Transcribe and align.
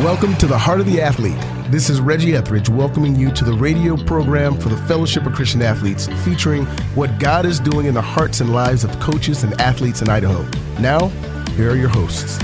Welcome 0.00 0.36
to 0.36 0.46
the 0.46 0.58
Heart 0.58 0.80
of 0.80 0.86
the 0.86 1.00
Athlete. 1.00 1.38
This 1.70 1.88
is 1.88 2.02
Reggie 2.02 2.36
Etheridge 2.36 2.68
welcoming 2.68 3.16
you 3.16 3.30
to 3.32 3.44
the 3.44 3.54
radio 3.54 3.96
program 3.96 4.60
for 4.60 4.68
the 4.68 4.76
Fellowship 4.76 5.24
of 5.24 5.32
Christian 5.32 5.62
Athletes, 5.62 6.06
featuring 6.22 6.66
what 6.94 7.18
God 7.18 7.46
is 7.46 7.58
doing 7.58 7.86
in 7.86 7.94
the 7.94 8.02
hearts 8.02 8.42
and 8.42 8.52
lives 8.52 8.84
of 8.84 8.90
coaches 9.00 9.42
and 9.42 9.58
athletes 9.58 10.02
in 10.02 10.10
Idaho. 10.10 10.46
Now, 10.80 11.08
here 11.56 11.70
are 11.70 11.76
your 11.76 11.88
hosts. 11.88 12.38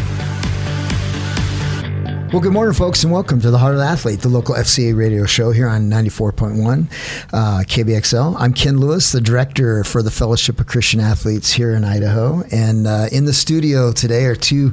Well, 2.33 2.41
good 2.41 2.55
morning, 2.55 2.73
folks, 2.73 3.05
and 3.05 3.12
welcome 3.12 3.43
to 3.43 3.51
the 3.51 3.59
Heart 3.59 3.75
of 3.75 3.80
the 3.80 3.85
Athlete, 3.85 4.21
the 4.21 4.30
local 4.30 4.55
FCA 4.55 4.96
radio 4.96 5.27
show 5.27 5.51
here 5.51 5.69
on 5.69 5.91
94.1 5.91 6.87
uh, 7.30 7.62
KBXL. 7.65 8.37
I'm 8.39 8.55
Ken 8.55 8.79
Lewis, 8.79 9.12
the 9.12 9.21
director 9.21 9.85
for 9.85 10.03
the 10.03 10.11
Fellowship 10.11 10.59
of 10.59 10.66
Christian 10.66 10.98
Athletes 10.98 11.53
here 11.53 11.75
in 11.75 11.84
Idaho. 11.84 12.43
And 12.51 12.87
uh, 12.87 13.09
in 13.12 13.27
the 13.27 13.34
studio 13.34 13.93
today 13.93 14.25
are 14.25 14.34
two 14.34 14.71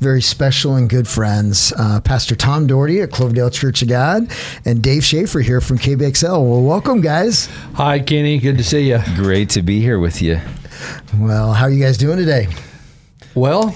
very 0.00 0.20
special 0.20 0.74
and 0.76 0.90
good 0.90 1.08
friends 1.08 1.72
uh, 1.78 2.02
Pastor 2.02 2.36
Tom 2.36 2.66
Dougherty 2.66 3.00
at 3.00 3.10
Cloverdale 3.10 3.48
Church 3.48 3.80
of 3.80 3.88
God 3.88 4.30
and 4.66 4.82
Dave 4.82 5.00
Schafer 5.00 5.42
here 5.42 5.62
from 5.62 5.78
KBXL. 5.78 6.32
Well, 6.32 6.62
welcome, 6.62 7.00
guys. 7.00 7.46
Hi, 7.72 8.00
Kenny. 8.00 8.36
Good 8.36 8.58
to 8.58 8.64
see 8.64 8.86
you. 8.86 9.00
Great 9.16 9.48
to 9.50 9.62
be 9.62 9.80
here 9.80 9.98
with 9.98 10.20
you. 10.20 10.42
Well, 11.16 11.54
how 11.54 11.64
are 11.64 11.70
you 11.70 11.82
guys 11.82 11.96
doing 11.96 12.18
today? 12.18 12.48
Well, 13.34 13.74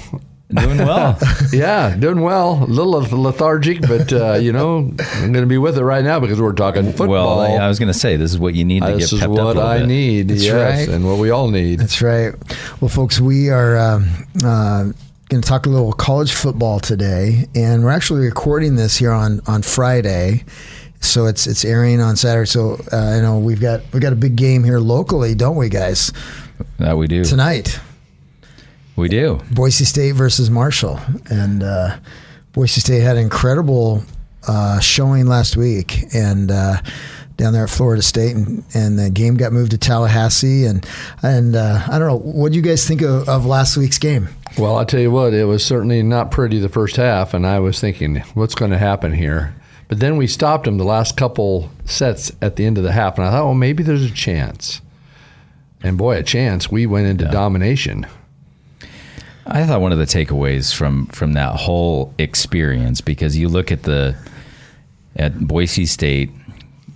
Doing 0.55 0.79
well. 0.87 1.19
yeah, 1.53 1.97
doing 1.97 2.21
well. 2.21 2.63
A 2.63 2.67
little 2.67 2.93
lethargic, 3.21 3.81
but 3.83 4.13
uh, 4.13 4.35
you 4.35 4.53
know, 4.53 4.79
I'm 4.79 5.33
going 5.33 5.43
to 5.43 5.47
be 5.47 5.59
with 5.59 5.79
it 5.79 5.85
right 5.85 6.05
now 6.05 6.21
because 6.21 6.41
we're 6.41 6.53
talking 6.53 6.87
football. 6.93 7.09
well, 7.09 7.41
I, 7.41 7.65
I 7.65 7.69
was 7.69 7.79
going 7.79 7.93
to 7.93 7.99
say 7.99 8.17
this 8.17 8.33
is 8.33 8.39
what 8.39 8.55
you 8.55 8.65
need 8.65 8.81
to 8.81 8.87
Uh, 8.89 8.97
this 8.97 9.11
get 9.11 9.17
is 9.17 9.21
pepped 9.21 9.33
up 9.33 9.39
a 9.39 9.45
what 9.45 9.59
I 9.59 9.79
bit. 9.79 9.87
need. 9.89 10.29
That's 10.29 10.45
yes, 10.45 10.87
right. 10.87 10.95
and 10.95 11.07
what 11.07 11.19
we 11.19 11.31
all 11.31 11.49
need. 11.51 11.79
That's 11.81 12.03
right. 12.03 12.35
Well, 12.81 12.89
folks, 12.89 13.21
we 13.21 13.49
are 13.51 13.77
um, 13.79 14.09
uh, 14.45 14.85
going 15.29 15.41
to 15.43 15.49
talk 15.49 15.67
a 15.67 15.71
little 15.71 15.93
college 15.93 16.33
football 16.33 16.81
today, 16.81 17.47
and 17.55 17.83
we're 17.85 17.91
actually 17.91 18.21
recording 18.25 18.77
this 18.77 18.97
here 18.99 19.13
on 19.13 19.41
on 19.47 19.63
Friday. 19.63 20.45
So 21.01 21.27
it's 21.27 21.47
it's 21.47 21.65
airing 21.65 22.01
on 22.01 22.15
Saturday. 22.17 22.47
So 22.47 22.81
uh, 22.93 22.97
I 22.97 23.21
know 23.21 23.39
we've 23.39 23.61
got 23.61 23.81
we 23.87 23.93
have 23.93 24.03
got 24.03 24.13
a 24.13 24.17
big 24.17 24.37
game 24.37 24.63
here 24.65 24.79
locally, 24.79 25.35
don't 25.35 25.57
we, 25.57 25.69
guys? 25.69 26.13
That 26.79 26.97
we 26.97 27.09
do. 27.09 27.25
Tonight, 27.25 27.81
We 28.97 29.09
do. 29.09 29.41
Boise 29.51 29.85
State 29.85 30.13
versus 30.13 30.51
Marshall, 30.51 31.01
and 31.31 31.63
uh, 31.63 31.97
Boise 32.53 32.81
State 32.81 33.01
had 33.01 33.17
an 33.17 33.23
incredible 33.23 34.03
uh, 34.47 34.81
showing 34.81 35.27
last 35.27 35.57
week, 35.57 36.05
and. 36.15 36.51
Uh, 36.51 36.77
down 37.39 37.55
there 37.55 37.65
at 37.65 37.71
Florida 37.71 38.03
State, 38.03 38.37
and, 38.37 38.63
and 38.75 38.99
the 38.99 39.11
game 39.11 39.37
got 39.37 39.53
moved 39.53 39.73
to 39.73 39.79
Tallahassee, 39.79 40.65
and 40.67 40.87
and 41.23 41.57
uh, 41.57 41.83
I 41.89 41.99
don't 41.99 42.07
know 42.07 42.19
what 42.19 42.53
do 42.53 42.57
you 42.57 42.63
guys 42.63 42.87
think 42.87 43.03
of, 43.03 43.29
of 43.29 43.47
last 43.47 43.77
week's 43.77 43.99
game. 43.99 44.29
Well, 44.59 44.77
I'll 44.77 44.85
tell 44.85 45.01
you 45.01 45.11
what, 45.11 45.33
it 45.33 45.45
was 45.45 45.65
certainly 45.65 46.03
not 46.03 46.31
pretty 46.31 46.59
the 46.59 46.69
first 46.69 46.97
half, 46.97 47.33
and 47.33 47.47
I 47.47 47.59
was 47.59 47.81
thinking, 47.81 48.17
what's 48.35 48.55
going 48.55 48.71
to 48.71 48.79
happen 48.79 49.15
here? 49.15 49.55
But 49.89 50.01
then 50.01 50.17
we 50.17 50.27
stopped 50.27 50.65
them 50.65 50.79
the 50.79 50.85
last 50.85 51.17
couple 51.17 51.71
sets 51.85 52.33
at 52.41 52.57
the 52.57 52.65
end 52.65 52.79
of 52.79 52.85
the 52.85 52.93
half, 52.93 53.19
and 53.19 53.27
I 53.27 53.31
thought, 53.31 53.45
well, 53.45 53.55
maybe 53.55 53.83
there's 53.83 54.05
a 54.05 54.11
chance. 54.11 54.81
And 55.83 55.99
boy, 55.99 56.19
a 56.19 56.23
chance. 56.23 56.71
We 56.71 56.87
went 56.87 57.09
into 57.09 57.25
domination. 57.25 58.07
I 59.47 59.67
thought 59.67 59.81
one 59.81 59.93
of 59.93 59.99
the 59.99 60.05
takeaways 60.05 60.75
from 60.75 61.07
from 61.07 61.33
that 61.35 61.55
whole 61.57 62.15
experience 62.19 63.01
because 63.01 63.37
you 63.37 63.49
look 63.49 63.73
at 63.73 63.83
the 63.83 64.15
at 65.17 65.39
Boise 65.41 65.87
State 65.87 66.31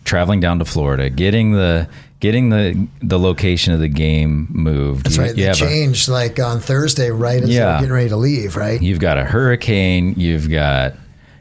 traveling 0.04 0.40
down 0.40 0.58
to 0.60 0.64
Florida, 0.64 1.10
getting 1.10 1.52
the 1.52 1.88
getting 2.20 2.48
the 2.50 2.86
the 3.02 3.18
location 3.18 3.74
of 3.74 3.80
the 3.80 3.88
game 3.88 4.46
moved. 4.50 5.06
That's 5.06 5.16
You- 5.16 5.22
right. 5.22 5.30
you 5.30 5.36
They 5.36 5.42
have 5.42 5.56
a- 5.56 5.58
changed 5.58 6.08
like 6.08 6.38
on 6.40 6.60
Thursday, 6.60 7.10
right 7.10 7.42
as 7.42 7.50
Yeah. 7.50 7.78
getting 7.80 7.92
ready 7.92 8.08
to 8.10 8.16
leave, 8.16 8.56
right? 8.56 8.80
You've 8.80 9.00
got 9.00 9.18
a 9.18 9.24
hurricane. 9.24 10.14
You've 10.16 10.48
got, 10.48 10.94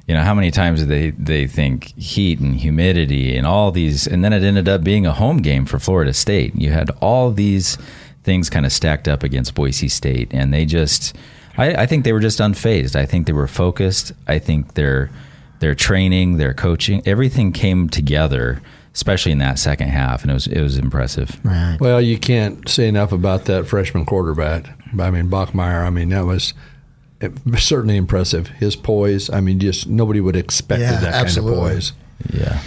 you 0.07 0.15
know, 0.15 0.21
how 0.21 0.33
many 0.33 0.49
times 0.51 0.85
they 0.87 1.11
they 1.11 1.45
think 1.47 1.93
heat 1.97 2.39
and 2.39 2.55
humidity 2.55 3.37
and 3.37 3.45
all 3.45 3.71
these, 3.71 4.07
and 4.07 4.23
then 4.25 4.33
it 4.33 4.43
ended 4.43 4.67
up 4.67 4.83
being 4.83 5.05
a 5.05 5.13
home 5.13 5.37
game 5.37 5.65
for 5.65 5.77
Florida 5.79 6.13
State. 6.13 6.53
You 6.55 6.71
had 6.71 6.89
all 6.99 7.31
these 7.31 7.77
things 8.25 8.49
kind 8.49 8.65
of 8.65 8.73
stacked 8.73 9.07
up 9.07 9.23
against 9.23 9.55
Boise 9.55 9.87
State, 9.87 10.27
and 10.31 10.53
they 10.53 10.65
just, 10.65 11.15
I, 11.57 11.83
I 11.83 11.85
think 11.85 12.03
they 12.03 12.11
were 12.11 12.19
just 12.19 12.39
unfazed. 12.39 12.95
I 12.95 13.05
think 13.05 13.27
they 13.27 13.33
were 13.33 13.47
focused. 13.47 14.11
I 14.27 14.39
think 14.39 14.73
their 14.73 15.09
their 15.59 15.73
training, 15.75 16.35
their 16.37 16.53
coaching, 16.53 17.01
everything 17.05 17.53
came 17.53 17.87
together, 17.87 18.61
especially 18.93 19.31
in 19.31 19.37
that 19.37 19.57
second 19.59 19.87
half, 19.87 20.23
and 20.23 20.31
it 20.31 20.33
was 20.33 20.47
it 20.47 20.61
was 20.61 20.77
impressive. 20.77 21.39
Right. 21.45 21.77
Well, 21.79 22.01
you 22.01 22.17
can't 22.17 22.67
say 22.67 22.87
enough 22.89 23.11
about 23.13 23.45
that 23.45 23.67
freshman 23.67 24.05
quarterback. 24.05 24.65
I 24.99 25.11
mean, 25.11 25.29
Bachmeier. 25.29 25.85
I 25.85 25.89
mean, 25.91 26.09
that 26.09 26.25
was 26.25 26.53
certainly 27.57 27.95
impressive. 27.97 28.47
His 28.49 28.75
poise. 28.75 29.29
I 29.29 29.39
mean, 29.39 29.59
just 29.59 29.87
nobody 29.87 30.19
would 30.19 30.35
expect 30.35 30.81
Yeah, 30.81 30.99
that 30.99 31.13
absolutely. 31.13 31.57
kind 31.59 31.67
of 31.67 31.73
poise. 31.75 31.93
Yeah. 32.33 32.61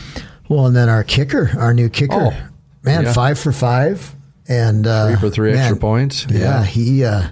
Well, 0.48 0.66
and 0.66 0.74
then 0.76 0.88
our 0.88 1.04
kicker, 1.04 1.50
our 1.58 1.74
new 1.74 1.88
kicker, 1.90 2.14
Oh, 2.14 2.48
man, 2.82 3.04
yeah. 3.04 3.12
five 3.12 3.38
for 3.38 3.52
five, 3.52 4.14
and 4.48 4.86
uh, 4.86 5.08
Three 5.08 5.16
for 5.16 5.30
three 5.30 5.50
man, 5.52 5.60
extra 5.60 5.76
points. 5.76 6.26
Yeah, 6.30 6.64
he 6.64 7.04
uh, 7.04 7.28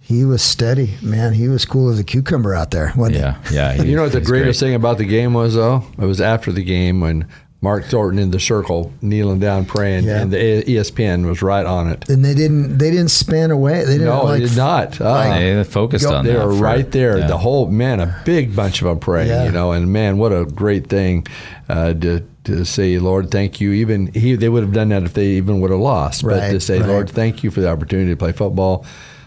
he 0.00 0.24
was 0.24 0.42
steady, 0.42 0.94
man. 1.02 1.34
He 1.34 1.48
was 1.48 1.64
cool 1.64 1.90
as 1.90 1.98
a 1.98 2.04
cucumber 2.04 2.54
out 2.54 2.70
there. 2.70 2.92
Wasn't 2.96 3.16
he? 3.16 3.22
Yeah. 3.22 3.36
Yeah. 3.52 3.72
he- 3.82 3.90
You 3.90 3.96
know 3.96 4.02
what 4.04 4.12
the 4.12 4.20
greatest 4.20 4.60
great. 4.60 4.68
thing 4.68 4.74
about 4.74 4.98
the 4.98 5.04
game 5.04 5.34
was, 5.34 5.54
though? 5.54 5.84
It 5.98 6.04
was 6.06 6.20
after 6.20 6.50
the 6.52 6.62
game 6.64 7.00
when 7.00 7.28
Mark 7.60 7.84
Thornton 7.86 8.20
in 8.20 8.30
the 8.30 8.38
circle, 8.38 8.92
kneeling 9.02 9.40
down, 9.40 9.64
praying, 9.66 10.04
Yeah. 10.04 10.20
and 10.22 10.32
the 10.32 10.38
E 10.70 10.76
ESPN 10.76 11.26
was 11.26 11.42
right 11.42 11.66
on 11.66 11.88
it. 11.90 12.08
And 12.08 12.24
they 12.24 12.32
didn't 12.34 12.78
they 12.78 12.90
didn't 12.90 13.10
span 13.10 13.50
away. 13.50 13.84
They 13.84 13.94
didn't 13.98 14.06
No, 14.06 14.24
like, 14.24 14.40
they 14.40 14.46
did 14.48 14.56
not. 14.56 15.00
Uh, 15.00 15.24
They 15.38 15.64
focused 15.64 16.04
Go- 16.06 16.14
on 16.14 16.24
they 16.24 16.34
that 16.34 16.46
were 16.46 16.52
for- 16.54 16.62
right 16.62 16.90
there. 16.92 17.18
yeah. 17.18 17.26
The 17.26 17.36
whole 17.38 17.66
man, 17.68 17.98
a 18.00 18.22
big 18.24 18.54
bunch 18.54 18.80
of 18.80 18.86
them 18.88 18.98
praying, 19.00 19.28
Yeah. 19.28 19.44
you 19.44 19.50
know, 19.50 19.72
and 19.72 19.92
man, 19.92 20.18
what 20.18 20.32
a 20.32 20.44
great 20.44 20.86
thing 20.88 21.26
uh, 21.68 21.94
to 21.94 22.22
to 22.48 22.64
say, 22.64 22.98
Lord, 22.98 23.30
thank 23.30 23.60
you. 23.60 23.72
Even 23.72 24.08
he, 24.12 24.34
they 24.34 24.48
would 24.48 24.62
have 24.62 24.72
done 24.72 24.88
that 24.88 25.02
if 25.04 25.14
they 25.14 25.28
even 25.32 25.60
would 25.60 25.70
have 25.70 25.80
lost, 25.80 26.22
but 26.24 26.50
to 26.50 26.60
say, 26.60 26.78
right. 26.80 26.88
Lord, 26.88 27.10
thank 27.10 27.42
you 27.44 27.50
for 27.50 27.60
the 27.60 27.68
opportunity 27.70 28.10
to 28.10 28.16
play 28.16 28.32
football. 28.32 28.84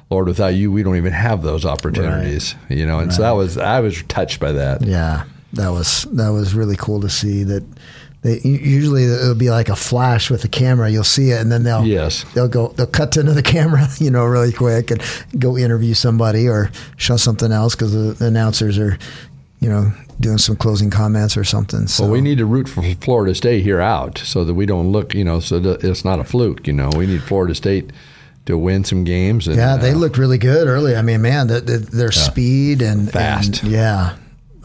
Lord, 0.09 0.28
without 0.28 0.56
you, 0.56 0.72
we 0.72 0.84
don't 0.84 0.98
even 0.98 1.14
have 1.14 1.42
those 1.42 1.66
opportunities, 1.66 2.56
you 2.70 2.86
know. 2.86 3.00
And 3.00 3.14
so 3.14 3.22
that 3.22 3.31
was 3.31 3.58
I 3.58 3.80
was 3.80 4.04
touched 4.04 4.40
by 4.42 4.52
that. 4.52 4.86
Yeah, 4.86 5.24
that 5.54 5.70
was 5.70 6.04
that 6.12 6.30
was 6.30 6.54
really 6.54 6.76
cool 6.76 7.00
to 7.02 7.10
see 7.10 7.44
that. 7.46 7.64
They, 8.24 8.40
usually 8.44 9.06
it'll 9.06 9.34
be 9.34 9.50
like 9.50 9.68
a 9.68 9.76
flash 9.76 10.30
with 10.30 10.44
the 10.44 10.48
camera. 10.48 10.92
You'll 10.92 11.04
see 11.04 11.31
it, 11.31 11.42
and 11.42 11.52
then 11.52 11.64
they'll 11.64 11.84
Yes. 11.84 12.24
they'll 12.36 12.48
go 12.48 12.68
they'll 12.68 12.86
cut 12.86 13.14
to 13.14 13.20
another 13.22 13.42
camera, 13.56 13.88
you 14.00 14.12
know, 14.12 14.26
really 14.26 14.52
quick, 14.54 14.92
and 14.92 15.02
go 15.40 15.58
interview 15.58 15.96
somebody 15.96 16.48
or 16.48 16.70
show 16.98 17.18
something 17.18 17.52
else 17.52 17.74
because 17.74 17.94
the 17.94 18.24
announcers 18.26 18.78
are, 18.78 18.96
you 19.60 19.70
know, 19.70 19.92
doing 20.22 20.38
some 20.38 20.56
closing 20.56 20.90
comments 20.90 21.36
or 21.36 21.44
something. 21.44 21.88
So 21.88 22.04
Well, 22.04 22.12
we 22.14 22.22
need 22.22 22.38
to 22.38 22.46
root 22.46 22.70
for 22.70 22.82
Florida 23.02 23.36
State 23.36 23.64
here 23.64 23.82
out 23.82 24.18
so 24.20 24.44
that 24.46 24.54
we 24.54 24.66
don't 24.66 24.92
look, 24.92 25.14
you 25.14 25.24
know, 25.24 25.40
so 25.40 25.59
that 25.59 25.84
it's 25.84 26.06
not 26.06 26.20
a 26.20 26.24
fluke. 26.24 26.68
You 26.68 26.74
know, 26.74 26.90
we 26.96 27.06
need 27.08 27.22
Florida 27.24 27.54
State 27.56 27.92
to 28.46 28.58
win 28.58 28.84
some 28.84 29.04
games. 29.04 29.48
And, 29.48 29.58
Yeah, 29.58 29.78
they 29.78 29.92
uh, 29.92 29.96
looked 29.96 30.18
really 30.18 30.38
good 30.38 30.68
early. 30.68 30.96
I 30.96 31.02
mean, 31.02 31.22
man, 31.22 31.48
the, 31.48 31.62
the, 31.62 31.78
their 31.78 32.12
speed 32.12 32.81
and 32.81 33.12
Fast. 33.12 33.62
and- 33.64 33.72
yeah, 33.72 34.16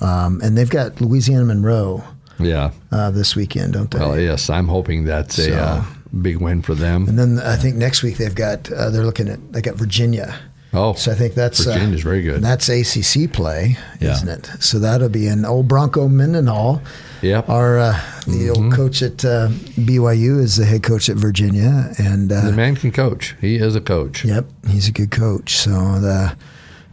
um, 0.01 0.41
and 0.43 0.57
they've 0.57 0.71
got 0.71 1.01
Louisiana 1.01 1.45
Monroe 1.45 2.03
Yeah. 2.39 2.71
uh, 2.93 3.11
this 3.11 3.35
weekend, 3.37 3.73
don't 3.75 3.91
they? 3.91 3.99
Well, 3.99 4.19
yes, 4.19 4.49
I'm 4.51 4.69
hoping 4.69 5.05
that's 5.05 5.39
a 5.39 5.45
So- 5.51 5.55
uh, 5.57 5.85
big 6.23 6.39
win 6.39 6.63
for 6.63 6.75
them. 6.75 7.09
and 7.09 7.19
then 7.19 7.39
I 7.39 7.57
think 7.57 7.77
next 7.77 8.03
week 8.03 8.17
they've 8.17 8.35
got 8.35 8.71
uh, 8.73 8.89
they're 8.91 9.05
looking 9.05 9.29
at 9.29 9.53
they 9.53 9.61
got 9.61 9.75
Virginia. 9.75 10.35
Oh, 10.77 10.93
So 10.95 11.11
I 11.13 11.15
think 11.15 11.35
that's 11.35 11.65
Virginia's 11.65 12.03
uh, 12.05 12.09
very 12.09 12.23
good. 12.23 12.43
That's 12.43 12.69
ACC 12.69 13.33
play, 13.33 13.77
Yeah. 14.01 14.13
isn't 14.13 14.29
it? 14.29 14.51
So 14.63 14.79
that'll 14.79 15.09
be 15.09 15.27
an 15.27 15.45
old 15.45 15.69
Bronco 15.69 16.07
Mendenhall. 16.09 16.83
Yep. 17.23 17.49
Our 17.49 17.79
uh, 17.79 18.01
the 18.27 18.51
old 18.51 18.73
coach 18.73 19.03
at 19.03 19.25
uh, 19.25 19.49
BYU 19.49 20.39
is 20.41 20.57
the 20.57 20.67
head 20.67 20.83
coach 20.83 21.09
at 21.09 21.17
Virginia, 21.17 21.93
and 21.99 22.31
uh, 22.31 22.43
the 22.43 22.53
man 22.53 22.77
can 22.77 22.93
coach. 22.93 23.35
He 23.41 23.57
is 23.57 23.75
a 23.75 23.81
coach. 23.81 24.25
Yep, 24.25 24.45
he's 24.69 24.87
a 24.89 24.93
good 24.93 25.11
coach. 25.11 25.57
So 25.57 25.71
the, 25.99 26.37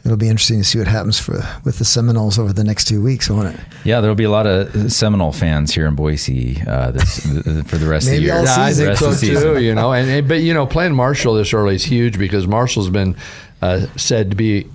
it'll 0.06 0.16
be 0.18 0.30
interesting 0.30 0.60
to 0.60 0.64
see 0.64 0.80
what 0.80 0.88
happens 0.88 1.20
for 1.20 1.44
with 1.66 1.78
the 1.78 1.84
Seminoles 1.86 2.40
over 2.40 2.54
the 2.54 2.64
next 2.64 2.86
two 2.86 3.04
weeks, 3.04 3.30
won't 3.30 3.54
it? 3.54 3.60
Yeah, 3.84 4.00
there'll 4.00 4.16
be 4.16 4.24
a 4.24 4.30
lot 4.30 4.48
of 4.48 4.92
Seminole 4.94 5.34
fans 5.34 5.74
here 5.74 5.88
in 5.88 5.96
Boise 5.96 6.62
uh, 6.66 6.92
this, 6.92 7.20
for 7.68 7.78
the 7.78 7.88
rest 7.88 8.08
Maybe 8.08 8.30
of 8.30 8.38
the 8.38 8.44
year. 8.44 8.48
season. 8.48 8.62
Yeah, 8.62 8.64
I 8.66 8.70
The 8.70 8.76
think 8.78 8.88
rest 8.90 9.00
so 9.02 9.06
of 9.08 9.12
the 9.12 9.18
season. 9.20 9.54
too. 9.56 9.62
You 9.62 9.76
know, 9.76 9.92
and, 9.92 10.10
and- 10.10 10.28
but 10.28 10.40
you 10.42 10.54
know, 10.54 10.66
playing 10.66 10.96
Marshall 10.96 11.34
this 11.36 11.54
early 11.54 11.76
is 11.76 11.84
huge 11.84 12.18
because 12.18 12.48
Marshall's 12.48 12.90
been 12.90 13.18
uh, 13.64 13.88
said 13.98 14.30
to 14.32 14.36
be 14.36 14.68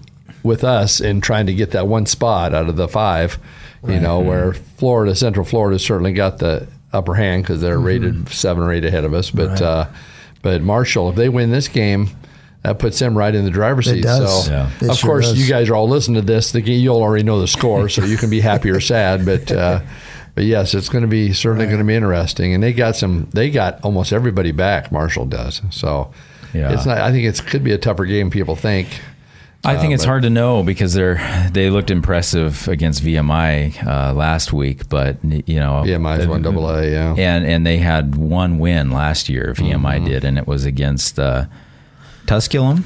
with 0.43 0.65
us 0.65 1.01
in 1.01 1.21
trying 1.21 1.47
to 1.47 1.55
get 1.55 1.73
that 1.73 1.87
one 1.87 2.07
spot 2.07 2.55
out 2.55 2.69
of 2.69 2.77
the 2.77 2.89
five. 2.89 3.39
You 3.87 4.01
know, 4.01 4.19
where 4.21 4.55
Florida, 4.55 5.15
Central 5.15 5.45
Florida, 5.47 5.79
certainly 5.79 6.13
got 6.13 6.39
the 6.39 6.67
upper 6.93 7.15
hand 7.15 7.45
because 7.45 7.61
they're 7.61 7.79
rated 7.79 8.29
seven 8.29 8.65
or 8.65 8.73
eight 8.73 8.85
ahead 8.85 9.05
of 9.05 9.15
us. 9.15 9.31
But 9.31 9.51
Mm-hmm. 9.51 9.53
Right. 9.55 9.63
uh, 9.63 9.87
but 10.43 10.63
Marshall, 10.63 11.11
if 11.11 11.17
they 11.17 11.29
win 11.29 11.51
this 11.51 11.69
game. 11.69 12.09
That 12.65 12.81
puts 12.81 12.99
them 12.99 13.17
right 13.17 13.33
in 13.33 13.45
the 13.45 13.53
driver's 13.53 13.87
It 13.87 13.95
seat. 13.95 14.03
does. 14.03 14.47
So, 14.47 14.51
Yeah. 14.53 14.71
It 14.83 14.91
of 14.91 14.97
sure 14.99 15.09
course, 15.11 15.29
does. 15.29 15.39
you 15.41 15.49
guys 15.49 15.69
are 15.71 15.77
all 15.77 15.89
listening 15.89 16.21
to 16.21 16.27
this. 16.27 16.51
The, 16.51 16.61
you'll 16.61 17.01
already 17.01 17.23
know 17.23 17.41
the 17.41 17.47
score, 17.47 17.89
so 17.89 18.05
you 18.05 18.17
can 18.17 18.31
be 18.31 18.41
happy 18.41 18.69
or 18.71 18.81
sad. 18.81 19.25
But 19.25 19.51
uh, 19.53 19.81
but 20.35 20.43
yes, 20.45 20.75
it's 20.75 20.89
going 20.89 21.03
to 21.03 21.09
be 21.09 21.33
certainly 21.33 21.67
going 21.67 21.79
to 21.79 21.85
be 21.85 21.95
interesting. 21.95 22.53
And 22.55 22.63
they 22.63 22.73
got 22.73 22.97
some. 22.97 23.29
They 23.33 23.49
got 23.51 23.79
almost 23.85 24.13
everybody 24.13 24.51
back. 24.51 24.91
Marshall 24.91 25.25
does. 25.25 25.63
So 25.71 26.13
Yeah. 26.55 26.73
it's 26.73 26.87
not. 26.87 26.99
I 26.99 27.11
think 27.13 27.27
it 27.27 27.45
could 27.47 27.63
be 27.65 27.73
a 27.73 27.79
tougher 27.79 28.05
game. 28.07 28.31
People 28.31 28.57
think. 28.57 28.89
I 29.65 29.77
think 29.77 29.91
Uh, 29.91 29.95
it's 29.95 30.05
but- 30.05 30.09
hard 30.11 30.23
to 30.23 30.31
know 30.31 30.63
because 30.63 30.95
they're 30.95 31.21
they 31.53 31.69
looked 31.69 31.91
impressive 31.91 32.69
against 32.69 33.03
VMI 33.03 33.85
uh, 33.87 34.13
last 34.15 34.53
week, 34.53 34.89
but 34.89 35.17
you 35.25 35.59
know 35.59 35.83
VMI 35.85 36.21
is 36.21 36.27
one 36.29 36.43
double 36.43 36.69
A, 36.71 36.89
yeah. 36.91 37.15
and 37.19 37.45
and 37.45 37.67
they 37.67 37.79
had 37.79 38.15
one 38.15 38.59
win 38.61 38.91
last 38.93 39.29
year. 39.29 39.55
VMI 39.57 39.97
Mm-hmm. 39.97 40.05
did, 40.07 40.25
and 40.25 40.39
it 40.39 40.47
was 40.47 40.65
against 40.65 41.19
uh, 41.19 41.47
Tusculum. 42.27 42.85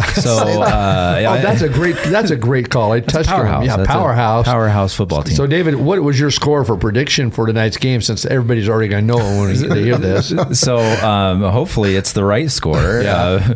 So 0.20 0.30
uh, 0.62 1.16
Oh, 1.20 1.42
that's 1.42 1.62
a 1.62 1.68
great. 1.68 1.96
That's 2.06 2.30
a 2.30 2.36
great 2.36 2.70
call. 2.70 2.92
I 2.92 3.00
touched 3.00 3.28
powerhouse. 3.28 3.64
Yeah, 3.66 3.76
That's 3.76 3.88
powerhouse. 3.88 4.44
powerhouse 4.46 4.94
football 4.94 5.22
team. 5.22 5.36
So, 5.36 5.46
David, 5.46 5.74
what 5.76 6.00
was 6.02 6.18
your 6.18 6.30
score 6.30 6.64
for 6.64 6.76
prediction 6.76 7.30
for 7.30 7.46
tonight's 7.46 7.76
game? 7.76 8.00
Since 8.00 8.24
everybody's 8.26 8.68
already 8.68 8.88
going 8.88 9.06
to 9.06 9.16
know 9.16 9.40
when 9.40 9.68
they 9.68 9.82
hear 9.82 9.98
this. 9.98 10.32
so 10.60 10.78
um, 10.78 11.42
hopefully 11.42 11.96
it's 11.96 12.12
the 12.12 12.24
right 12.24 12.50
score. 12.50 13.00
Yeah. 13.02 13.14
Uh, 13.14 13.54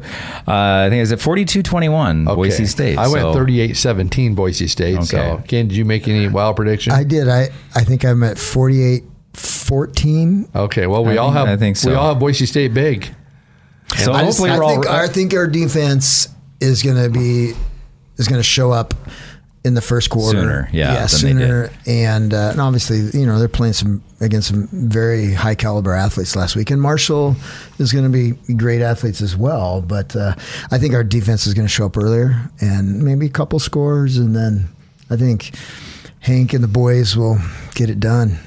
uh, 0.50 0.87
I 0.87 0.88
think 0.91 1.02
is 1.02 1.11
it 1.12 1.19
42-21 1.19 2.26
Boise 2.35 2.67
State. 2.67 2.99
I 2.99 3.08
went 3.08 3.23
So- 3.23 3.35
38-17 3.35 4.35
Boise 4.35 4.69
State. 4.69 5.02
So, 5.05 5.43
Ken, 5.49 5.69
did 5.69 5.76
you 5.76 5.85
make 5.85 6.06
any 6.08 6.29
wild 6.29 6.56
prediction? 6.56 6.93
I 6.93 7.05
did. 7.05 7.29
I 7.29 7.49
I 7.75 7.85
think 7.85 8.05
I'm 8.05 8.23
at 8.23 8.38
48 8.38 9.05
14. 9.35 10.49
okay. 10.55 10.87
Well, 10.87 11.05
we 11.05 11.12
I 11.12 11.17
all 11.17 11.29
think- 11.32 11.46
have. 11.46 11.49
I 11.49 11.56
think 11.56 11.76
so. 11.76 11.91
We 11.91 11.96
all 11.96 12.08
have 12.11 12.19
Boise 12.20 12.46
State 12.46 12.73
big. 12.75 13.14
So 13.99 14.12
I, 14.12 14.25
hopefully 14.25 14.50
I 14.50 14.58
we're 14.58 14.64
all. 14.64 14.70
think, 14.70 14.87
I 14.87 15.08
think 15.08 15.35
our 15.35 15.46
defense 15.46 16.29
is 16.61 16.82
going 16.82 17.02
to 17.02 17.11
be 17.11 17.52
is 18.17 18.29
going 18.29 18.38
to 18.41 18.44
show 18.44 18.70
up 18.70 18.94
in 19.64 19.75
the 19.75 19.81
first 19.81 20.11
quarter. 20.11 20.38
Sooner, 20.38 20.69
yeah, 20.73 20.93
yeah, 20.93 21.06
sooner. 21.06 21.70
And, 21.87 22.35
uh, 22.35 22.50
and 22.52 22.61
obviously, 22.61 23.19
you 23.19 23.26
know, 23.26 23.38
they're 23.38 23.49
playing 23.49 23.73
some 23.73 24.02
against 24.20 24.49
some 24.49 24.69
very 24.70 25.32
high 25.32 25.55
caliber 25.55 25.94
athletes 25.94 26.37
last 26.37 26.55
week, 26.55 26.70
and 26.70 26.81
Marshall 26.81 27.35
is 27.79 27.93
going 27.93 28.05
to 28.05 28.11
be 28.11 28.55
great 28.55 28.82
athletes 28.82 29.23
as 29.23 29.37
well. 29.37 29.81
But 29.81 30.14
uh, 30.14 30.35
I 30.70 30.79
think 30.79 30.94
our 30.94 31.05
defense 31.05 31.46
is 31.46 31.55
going 31.55 31.67
to 31.67 31.73
show 31.73 31.87
up 31.87 31.96
earlier, 31.96 32.50
and 32.61 33.02
maybe 33.02 33.26
a 33.26 33.31
couple 33.31 33.58
scores, 33.58 34.19
and 34.19 34.37
then 34.37 34.69
I 35.11 35.17
think 35.17 35.55
Hank 36.20 36.52
and 36.52 36.62
the 36.62 36.69
boys 36.69 37.17
will 37.17 37.38
get 37.75 37.88
it 37.91 38.00
done. 38.00 38.38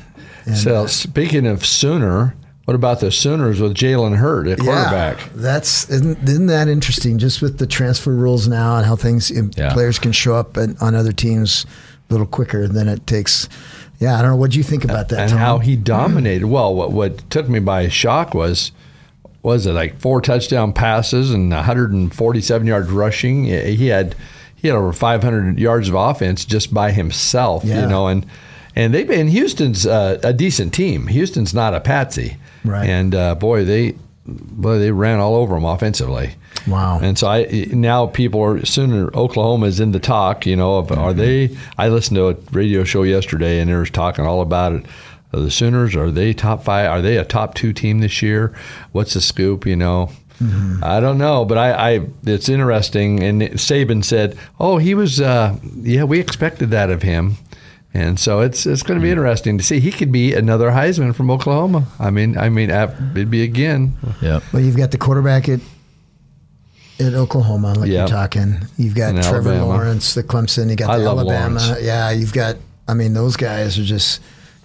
And, 0.46 0.58
So, 0.58 0.84
uh, 0.84 0.88
speaking 0.88 1.48
of 1.48 1.66
Sooner, 1.66 2.36
what 2.68 2.76
about 2.76 3.00
the 3.00 3.12
Sooners 3.12 3.62
with 3.62 3.74
Jalen 3.76 4.18
Hurts 4.18 4.52
at 4.52 4.60
quarterback? 4.60 5.20
Yeah, 5.20 5.28
that's 5.36 5.90
isn't, 5.90 6.28
isn't 6.28 6.48
that 6.48 6.68
interesting? 6.68 7.18
Just 7.18 7.42
with 7.42 7.60
the 7.60 7.66
transfer 7.66 8.12
rules 8.12 8.46
now 8.50 8.76
and 8.76 8.86
how 8.86 8.98
things 8.98 9.32
Yeah. 9.56 9.72
players 9.72 10.00
can 10.00 10.12
show 10.12 10.36
up 10.36 10.58
and, 10.58 10.78
on 10.82 10.94
other 10.94 11.14
teams 11.14 11.66
a 12.10 12.14
little 12.14 12.28
quicker 12.28 12.68
than 12.68 12.90
it 12.90 13.08
takes. 13.08 13.48
Yeah, 14.00 14.20
I 14.20 14.22
don't 14.22 14.32
know. 14.32 14.36
What 14.36 14.52
do 14.52 14.58
you 14.58 14.64
think 14.64 14.84
about 14.84 15.08
that? 15.10 15.20
and 15.22 15.30
Tom? 15.32 15.40
how 15.40 15.58
he 15.60 15.78
dominated. 15.78 16.48
Well, 16.48 16.76
what 16.76 16.92
what 16.92 17.30
took 17.30 17.48
me 17.48 17.60
by 17.60 17.88
shock 17.88 18.34
was 18.34 18.74
was 19.44 19.66
it 19.66 19.72
like 19.72 19.98
four 19.98 20.20
touchdown 20.20 20.74
passes 20.74 21.32
and 21.32 21.50
147 21.52 22.68
yards 22.68 22.90
rushing. 22.90 23.46
He 23.46 23.88
had 23.88 24.14
he 24.58 24.68
had 24.68 24.76
over 24.76 24.92
500 24.92 25.58
yards 25.58 25.88
of 25.88 25.96
offense 25.96 26.44
just 26.44 26.74
by 26.74 26.92
himself. 26.92 27.64
Yeah. 27.64 27.84
You 27.84 27.88
know, 27.88 28.08
and 28.08 28.26
and 28.76 28.94
they 28.94 29.08
and 29.20 29.30
Houston's 29.30 29.88
uh, 29.88 30.20
a 30.22 30.34
decent 30.34 30.74
team. 30.74 31.08
Houston's 31.08 31.54
not 31.54 31.74
a 31.74 31.80
patsy. 31.80 32.36
Right. 32.68 32.90
And 32.90 33.16
uh, 33.16 33.36
boy, 33.36 33.66
they 33.66 33.96
boy 34.26 34.80
they 34.80 34.92
ran 34.92 35.20
all 35.20 35.36
over 35.36 35.56
them 35.56 35.66
offensively. 35.66 36.36
Wow. 36.68 37.00
And 37.02 37.18
so 37.18 37.28
I 37.28 37.68
now 37.70 38.08
people 38.08 38.42
are 38.42 38.66
sooner 38.66 39.10
Oklahoma 39.14 39.68
is 39.68 39.80
in 39.80 39.92
the 39.92 40.00
talk. 40.00 40.46
You 40.46 40.56
know, 40.56 40.78
of, 40.78 40.92
are 40.92 41.14
they? 41.14 41.56
I 41.78 41.90
listened 41.90 42.16
to 42.18 42.30
a 42.30 42.34
radio 42.52 42.84
show 42.84 43.04
yesterday, 43.04 43.60
and 43.60 43.70
they 43.70 43.76
was 43.76 43.90
talking 43.90 44.26
all 44.26 44.42
about 44.42 44.74
it. 44.74 44.86
Are 45.34 45.40
the 45.40 45.52
Sooners 45.52 45.96
are 45.96 46.12
they 46.12 46.34
top 46.34 46.64
five? 46.64 46.90
Are 46.90 47.02
they 47.02 47.18
a 47.18 47.26
top 47.26 47.54
two 47.54 47.74
team 47.74 48.00
this 48.00 48.22
year? 48.22 48.54
What's 48.92 49.14
the 49.14 49.22
scoop? 49.22 49.66
You 49.66 49.76
know, 49.76 50.12
I 50.82 51.00
don't 51.00 51.18
know, 51.18 51.46
but 51.46 51.58
I, 51.58 51.72
I 51.72 52.08
it's 52.24 52.48
interesting. 52.48 53.24
And 53.24 53.42
Saban 53.42 54.04
said, 54.04 54.38
"Oh, 54.60 54.78
he 54.78 54.94
was. 54.94 55.20
Uh, 55.20 55.58
yeah, 55.82 56.04
we 56.04 56.20
expected 56.20 56.72
that 56.72 56.90
of 56.90 57.02
him." 57.02 57.38
And 57.98 58.20
so 58.20 58.42
it's 58.42 58.68
it's 58.68 58.84
going 58.84 59.00
to 59.00 59.02
be 59.02 59.08
hmm. 59.08 59.18
interesting 59.18 59.58
to 59.58 59.64
see. 59.64 59.80
He 59.80 59.92
could 59.92 60.12
be 60.12 60.36
another 60.36 60.70
Heisman 60.70 61.16
from 61.16 61.32
Oklahoma. 61.32 61.88
I 62.00 62.12
mean, 62.12 62.38
I 62.38 62.50
mean, 62.50 62.70
it'd 62.70 63.32
be 63.32 63.42
again. 63.42 63.98
Yep. 64.22 64.44
well, 64.54 64.62
you've 64.62 64.78
got 64.78 64.92
the 64.92 65.00
quarterback 65.00 65.50
at 65.50 65.62
at 67.00 67.16
Oklahoma, 67.16 67.74
like 67.74 67.90
Yeah. 67.90 68.00
you're 68.00 68.08
talking. 68.08 68.68
You've 68.78 68.94
got 68.94 69.16
And 69.16 69.24
Trevor 69.24 69.50
Alabama. 69.50 69.66
Lawrence, 69.66 70.14
the 70.14 70.24
Clemson. 70.24 70.70
You 70.70 70.76
got 70.76 70.92
I 70.92 71.00
the 71.00 71.06
love 71.06 71.18
Alabama. 71.18 71.60
Lawrence. 71.60 71.84
Yeah, 71.84 72.12
you've 72.12 72.34
got. 72.34 72.58
I 72.88 72.94
mean, 72.94 73.16
those 73.16 73.36
guys 73.36 73.80
are 73.80 73.84
just 73.84 74.22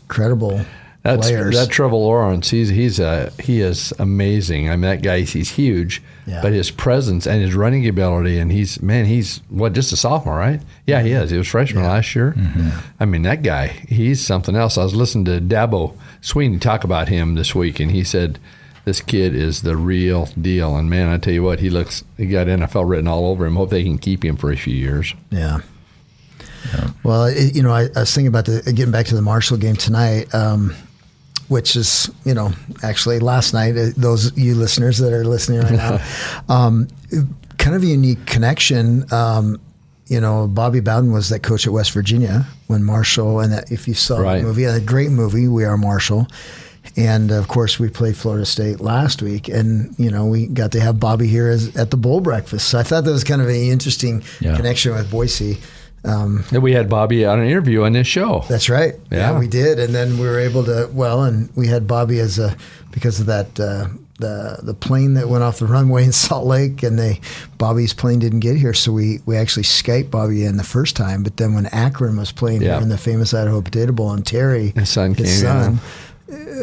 credible 0.08 0.61
That's 1.03 1.27
players. 1.29 1.55
that 1.57 1.69
Trevor 1.69 1.97
Lawrence. 1.97 2.51
He's 2.51 2.69
he's 2.69 3.01
a 3.01 3.33
he 3.41 3.61
is 3.61 3.93
amazing. 3.99 4.69
I 4.69 4.73
mean, 4.73 4.83
that 4.83 5.03
guy 5.03 5.23
he's 5.23 5.51
huge, 5.51 6.01
Yeah. 6.27 6.41
but 6.43 6.53
his 6.53 6.71
presence 6.71 7.27
and 7.27 7.43
his 7.43 7.55
running 7.55 7.89
ability, 7.89 8.39
and 8.39 8.53
he's 8.53 8.81
man, 8.81 9.07
he's 9.07 9.39
what 9.49 9.73
just 9.73 9.93
a 9.93 9.97
sophomore, 9.97 10.37
right? 10.37 10.61
Yeah, 10.87 11.03
he 11.03 11.11
is. 11.11 11.31
He 11.33 11.39
was 11.39 11.49
freshman 11.49 11.83
last 11.85 12.15
year. 12.15 12.37
I 13.01 13.05
mean, 13.05 13.23
that 13.23 13.43
guy, 13.43 13.67
he's 13.67 14.25
something 14.25 14.55
else. 14.55 14.79
I 14.79 14.85
was 14.85 14.95
listening 14.95 15.25
to 15.25 15.41
Dabo 15.41 15.97
Swinney 16.21 16.61
talk 16.61 16.85
about 16.85 17.09
him 17.09 17.35
this 17.35 17.55
week, 17.55 17.81
and 17.81 17.91
he 17.91 18.05
said. 18.05 18.39
This 18.85 19.01
kid 19.01 19.37
is 19.37 19.63
the 19.63 19.77
real 19.77 20.27
deal, 20.41 20.75
and 20.77 20.91
man, 20.91 21.09
I 21.09 21.17
tell 21.17 21.33
you 21.33 21.45
what, 21.45 21.61
he 21.61 21.71
looks. 21.71 22.03
He 22.17 22.27
got 22.27 22.49
NFL 22.49 22.89
written 22.91 23.07
all 23.07 23.27
over 23.27 23.47
him. 23.47 23.55
Hope 23.55 23.71
they 23.71 23.85
can 23.85 23.97
keep 23.97 24.25
him 24.25 24.37
for 24.37 24.51
a 24.51 24.57
few 24.57 24.75
years. 24.75 25.15
Yeah. 25.31 25.61
Well, 27.05 27.27
it, 27.27 27.55
you 27.55 27.63
know, 27.63 27.71
I, 27.73 27.83
I 27.95 28.01
was 28.01 28.13
thinking 28.13 28.27
about 28.27 28.47
the 28.47 28.61
getting 28.75 28.91
back 28.91 29.07
to 29.07 29.15
the 29.15 29.23
Marshall 29.23 29.57
game 29.57 29.77
tonight, 29.77 30.35
um, 30.35 30.75
which 31.49 31.77
is, 31.77 32.11
you 32.25 32.35
know, 32.35 32.53
actually 32.83 33.19
last 33.19 33.53
night. 33.53 33.77
uh, 33.77 33.91
Those 33.97 34.37
you 34.37 34.55
listeners 34.55 34.99
that 34.99 35.12
are 35.12 35.25
listening 35.25 35.61
right 35.61 35.73
now, 35.73 36.00
um, 36.49 36.89
kind 37.59 37.77
of 37.77 37.83
a 37.83 37.87
unique 37.87 38.25
connection. 38.27 39.05
Um, 39.12 39.61
you 40.06 40.21
know, 40.21 40.47
Bobby 40.47 40.81
Bowden 40.81 41.12
was 41.12 41.29
that 41.31 41.43
coach 41.43 41.67
at 41.67 41.73
West 41.73 41.93
Virginia 41.93 42.47
when 42.67 42.83
Marshall, 42.85 43.41
and 43.41 43.53
that 43.53 43.71
if 43.73 43.89
you 43.89 43.94
saw 43.94 44.19
Right. 44.19 44.39
the 44.41 44.44
movie, 44.44 44.65
a 44.65 44.81
great 44.81 45.11
movie, 45.11 45.49
We 45.49 45.65
Are 45.65 45.79
Marshall. 45.79 46.27
And 46.97 47.31
of 47.31 47.49
course, 47.49 47.79
we 47.79 47.89
played 47.89 48.17
Florida 48.17 48.44
State 48.44 48.81
last 48.81 49.23
week, 49.23 49.49
and 49.49 49.94
you 49.99 50.11
know 50.11 50.27
we 50.27 50.47
got 50.49 50.73
to 50.73 50.81
have 50.81 50.99
Bobby 51.00 51.29
here 51.29 51.49
as, 51.49 51.75
at 51.77 51.91
the 51.91 51.97
bowl 51.97 52.21
breakfast. 52.21 52.69
So 52.69 52.79
I 52.79 52.83
thought 52.83 53.05
that 53.05 53.11
was 53.12 53.25
kind 53.25 53.41
of 53.41 53.49
an 53.49 53.55
interesting 53.55 54.23
Yeah. 54.41 54.56
connection 54.56 54.93
with 54.94 55.11
Boise. 55.11 55.59
Um, 56.05 56.45
And 56.51 56.63
we 56.63 56.73
had 56.73 56.89
Bobby 56.89 57.25
on 57.25 57.39
an 57.41 57.47
interview 57.47 57.85
on 57.85 57.93
this 57.93 58.07
show. 58.09 58.45
that's 58.49 58.69
right. 58.69 58.95
Yeah. 59.11 59.33
Yeah. 59.33 59.39
we 59.39 59.47
did, 59.49 59.79
and 59.79 59.95
then 59.95 60.19
we 60.19 60.27
were 60.27 60.39
able 60.41 60.65
to. 60.65 60.89
Well, 60.93 61.23
and 61.23 61.49
we 61.55 61.69
had 61.69 61.87
Bobby 61.87 62.19
as 62.19 62.39
a 62.39 62.57
because 62.91 63.21
of 63.21 63.27
that 63.27 63.59
uh, 63.61 63.87
the 64.19 64.59
the 64.63 64.75
plane 64.75 65.15
that 65.15 65.29
went 65.29 65.45
off 65.45 65.59
the 65.61 65.67
runway 65.67 66.05
in 66.05 66.13
Salt 66.27 66.45
Lake, 66.47 66.83
and 66.83 66.99
they 66.99 67.21
Bobby's 67.57 67.95
plane 67.95 68.19
didn't 68.19 68.41
get 68.41 68.57
here, 68.57 68.75
so 68.75 68.91
we 68.91 69.21
we 69.27 69.37
actually 69.37 69.63
Skyped 69.63 70.11
Bobby 70.11 70.45
in 70.45 70.57
the 70.57 70.65
first 70.65 70.97
time. 70.97 71.23
But 71.23 71.37
then 71.37 71.55
when 71.55 71.67
Akron 71.67 72.17
was 72.17 72.32
playing 72.32 72.63
Yeah. 72.63 72.75
here 72.75 72.82
in 72.82 72.89
the 72.89 72.99
famous 72.99 73.32
Idaho 73.32 73.61
Potato 73.63 73.93
Bowl, 73.93 74.11
and 74.11 74.27
Terry, 74.27 74.73
His 74.75 74.89
son 74.89 75.15
his 75.15 75.29
came, 75.41 75.41
son, 75.49 75.81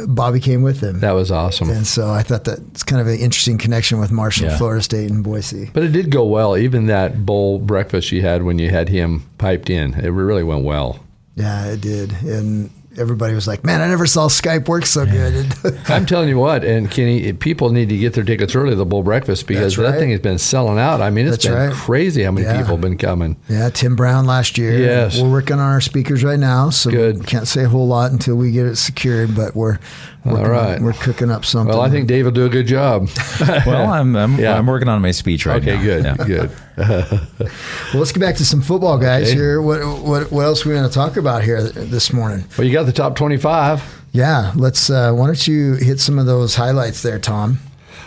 Bobby 0.08 0.40
came 0.40 0.62
with 0.62 0.82
him. 0.82 1.00
That 1.02 1.12
was 1.12 1.32
awesome. 1.32 1.70
and 1.70 1.86
so 1.86 2.10
I 2.10 2.24
thought 2.24 2.46
that 2.46 2.58
that's 2.68 2.84
kind 2.84 3.02
of 3.02 3.08
an 3.08 3.20
interesting 3.20 3.58
connection 3.58 4.00
with 4.00 4.12
Marshall, 4.12 4.48
Yeah. 4.48 4.58
Florida 4.58 4.82
State, 4.82 5.10
and 5.12 5.24
Boise. 5.24 5.70
But 5.74 5.84
it 5.84 5.92
did 5.92 6.10
go 6.10 6.26
well. 6.26 6.58
Even 6.58 6.88
that 6.88 7.26
bowl 7.26 7.60
breakfast 7.60 8.12
you 8.12 8.22
had 8.22 8.44
when 8.44 8.60
you 8.60 8.70
had 8.70 8.90
him 8.90 9.30
piped 9.38 9.70
in, 9.70 9.94
it 9.96 10.10
really 10.10 10.44
went 10.44 10.64
well. 10.64 11.00
Yeah, 11.36 11.66
it 11.68 11.82
did, 11.82 12.12
and 12.24 12.70
everybody 13.00 13.34
was 13.34 13.48
like, 13.48 13.64
"Man, 13.64 13.82
I 13.82 13.88
never 13.88 14.06
saw 14.06 14.28
Skype 14.28 14.68
work 14.68 14.86
so 14.86 15.06
good." 15.06 15.48
I'm 15.90 16.06
telling 16.06 16.30
you 16.30 16.38
what, 16.38 16.64
and 16.64 16.90
Kenny, 16.92 17.32
people 17.34 17.70
need 17.72 17.90
to 17.90 17.98
get 17.98 18.14
their 18.14 18.24
tickets 18.24 18.56
early 18.56 18.72
to 18.72 18.76
the 18.76 18.86
bowl 18.86 19.04
breakfast 19.04 19.48
because 19.48 19.76
That's 19.76 19.92
that 19.94 20.00
thing 20.00 20.12
has 20.12 20.20
been 20.20 20.38
selling 20.38 20.78
out. 20.78 21.02
I 21.02 21.10
mean, 21.10 21.26
it's 21.28 21.38
That's 21.44 21.48
been 21.48 21.70
right. 21.70 21.74
crazy 21.74 22.24
how 22.24 22.32
many 22.32 22.46
Yeah. 22.48 22.58
people 22.58 22.76
have 22.76 22.82
been 22.82 22.98
coming. 22.98 23.38
Yeah, 23.48 23.70
Tim 23.70 23.96
Brown 23.96 24.26
last 24.26 24.58
year. 24.58 24.78
Yes. 24.78 25.20
We're 25.20 25.32
working 25.32 25.56
on 25.58 25.72
our 25.72 25.82
speakers 25.82 26.24
right 26.24 26.40
now, 26.40 26.70
so 26.70 26.92
Good. 26.92 27.20
we 27.20 27.26
can't 27.26 27.48
say 27.48 27.64
a 27.64 27.70
whole 27.70 27.88
lot 27.88 28.12
until 28.12 28.36
we 28.36 28.52
get 28.52 28.66
it 28.66 28.76
secured, 28.76 29.36
but 29.36 29.56
we're 29.56 29.80
working 30.26 30.52
on- 30.52 30.84
we're 30.84 30.94
cooking 30.94 31.32
up 31.32 31.46
something. 31.46 31.74
Well, 31.76 31.82
I 31.86 31.90
think 31.90 32.08
Dave 32.08 32.26
will 32.26 32.32
do 32.32 32.46
a 32.46 32.50
good 32.50 32.68
job. 32.68 33.10
Well, 33.66 33.92
I'm 33.92 34.16
I'm, 34.16 34.38
Yeah. 34.40 34.58
I'm 34.58 34.66
working 34.68 34.88
on 34.90 35.02
my 35.02 35.12
speech 35.12 35.46
right 35.46 35.62
okay, 35.62 35.76
now. 35.76 35.82
good, 35.84 36.04
Yeah. 36.06 36.26
good. 36.26 36.52
Well, 37.94 38.00
let's 38.00 38.12
get 38.12 38.20
back 38.20 38.36
to 38.36 38.46
some 38.46 38.62
football, 38.62 38.98
guys. 38.98 39.28
Okay. 39.28 39.36
Here, 39.36 39.62
what 39.62 39.80
what 40.02 40.32
what 40.32 40.46
else 40.46 40.66
are 40.66 40.70
we 40.70 40.76
going 40.76 40.88
to 40.88 40.94
talk 40.94 41.18
about 41.18 41.44
here 41.44 41.62
this 41.62 42.14
morning? 42.14 42.46
Well, 42.58 42.66
you 42.68 42.74
got 42.74 42.86
the 42.86 42.92
top 42.94 43.16
25. 43.16 43.82
Yeah, 44.12 44.52
let's. 44.56 44.90
Uh, 44.90 45.12
why 45.14 45.26
don't 45.28 45.48
you 45.48 45.74
hit 45.76 46.00
some 46.00 46.18
of 46.20 46.26
those 46.26 46.56
highlights 46.56 47.02
there, 47.02 47.20
Tom? 47.20 47.60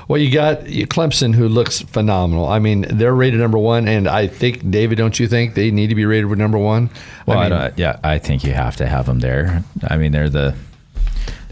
Well, 0.08 0.20
you 0.20 0.30
got 0.32 0.60
Clemson, 0.64 1.34
who 1.34 1.48
looks 1.48 1.80
phenomenal. 1.80 2.46
I 2.48 2.58
mean, 2.58 2.84
they're 2.90 3.14
rated 3.14 3.40
number 3.40 3.56
one, 3.58 3.86
and 3.88 4.08
I 4.08 4.26
think, 4.26 4.68
David, 4.70 4.98
don't 4.98 5.18
you 5.18 5.28
think 5.28 5.54
they 5.54 5.70
need 5.70 5.88
to 5.88 5.94
be 5.94 6.04
rated 6.04 6.26
with 6.26 6.38
number 6.38 6.58
one? 6.58 6.90
Well, 7.26 7.38
I 7.38 7.46
I 7.46 7.48
mean, 7.48 7.58
don't- 7.58 7.78
yeah, 7.78 7.98
I 8.02 8.18
think 8.18 8.42
you 8.44 8.52
have 8.52 8.76
to 8.76 8.86
have 8.86 9.06
them 9.06 9.20
there. 9.20 9.62
I 9.88 9.96
mean, 9.96 10.10
they're 10.12 10.28
the 10.28 10.54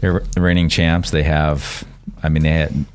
they're 0.01 0.19
the 0.33 0.41
reigning 0.41 0.67
champs. 0.69 1.11
They 1.11 1.23
have. 1.23 1.83
I 2.21 2.29
mean, 2.29 2.43
they 2.43 2.49
had. 2.51 2.85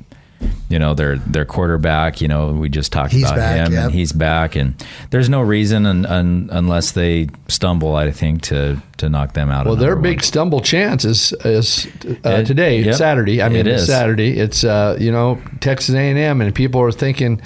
You 0.69 0.77
know, 0.77 0.93
their 0.93 1.17
their 1.17 1.45
quarterback. 1.45 2.21
You 2.21 2.27
know, 2.27 2.51
we 2.51 2.69
just 2.69 2.91
talked 2.91 3.11
He's 3.11 3.23
about 3.23 3.37
back, 3.37 3.67
him, 3.67 3.73
yep. 3.73 3.85
and 3.85 3.93
he's 3.93 4.11
back. 4.11 4.55
And 4.55 4.75
there's 5.09 5.29
no 5.29 5.41
reason, 5.41 5.87
un, 5.87 6.05
un, 6.05 6.49
unless 6.51 6.91
they 6.91 7.29
stumble, 7.47 7.95
I 7.95 8.11
think, 8.11 8.43
to 8.43 8.79
to 8.97 9.09
knock 9.09 9.33
them 9.33 9.49
out. 9.49 9.65
Well, 9.65 9.75
their 9.75 9.95
big 9.95 10.17
one. 10.17 10.23
stumble 10.23 10.59
chance 10.59 11.05
is, 11.05 11.33
is 11.43 11.87
uh, 12.23 12.29
It- 12.29 12.45
today, 12.45 12.81
yep, 12.83 12.95
Saturday. 12.95 13.41
I 13.41 13.49
mean, 13.49 13.61
it 13.61 13.67
it's. 13.67 13.87
Saturday. 13.87 14.37
It's 14.37 14.63
uh, 14.63 14.95
you 14.99 15.11
know 15.11 15.41
Texas 15.59 15.95
A 15.95 15.99
and 16.09 16.19
M, 16.19 16.39
and 16.41 16.53
people 16.53 16.81
are 16.81 16.91
thinking 16.91 17.41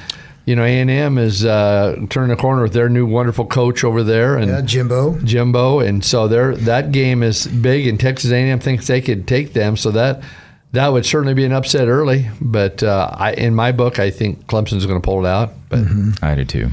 you 0.45 0.55
know, 0.55 0.63
A 0.63 0.79
and 0.79 0.89
M 0.89 1.17
is 1.17 1.45
uh, 1.45 1.95
turning 2.09 2.29
the 2.35 2.41
corner 2.41 2.63
with 2.63 2.73
their 2.73 2.89
new 2.89 3.05
wonderful 3.05 3.45
coach 3.45 3.83
over 3.83 4.03
there, 4.03 4.37
and 4.37 4.49
Yeah, 4.49 4.61
Jimbo. 4.61 5.19
Jimbo, 5.19 5.79
and 5.79 6.03
so 6.03 6.27
they're, 6.27 6.55
that 6.55 6.91
game 6.91 7.23
is 7.23 7.47
big, 7.47 7.87
and 7.87 7.99
Texas 7.99 8.31
A&M 8.31 8.59
thinks 8.59 8.87
they 8.87 9.01
could 9.01 9.27
take 9.27 9.53
them. 9.53 9.77
So 9.77 9.91
that 9.91 10.23
that 10.71 10.87
would 10.87 11.05
certainly 11.05 11.33
be 11.33 11.45
an 11.45 11.51
upset 11.51 11.87
early. 11.87 12.29
But 12.39 12.81
uh, 12.81 13.11
I, 13.13 13.33
in 13.33 13.53
my 13.53 13.71
book, 13.71 13.99
I 13.99 14.09
think 14.09 14.47
Clemson's 14.47 14.85
going 14.85 14.99
to 15.01 15.05
pull 15.05 15.25
it 15.25 15.29
out. 15.29 15.53
But 15.69 15.79
I 16.21 16.35
do 16.35 16.45
too. 16.45 16.69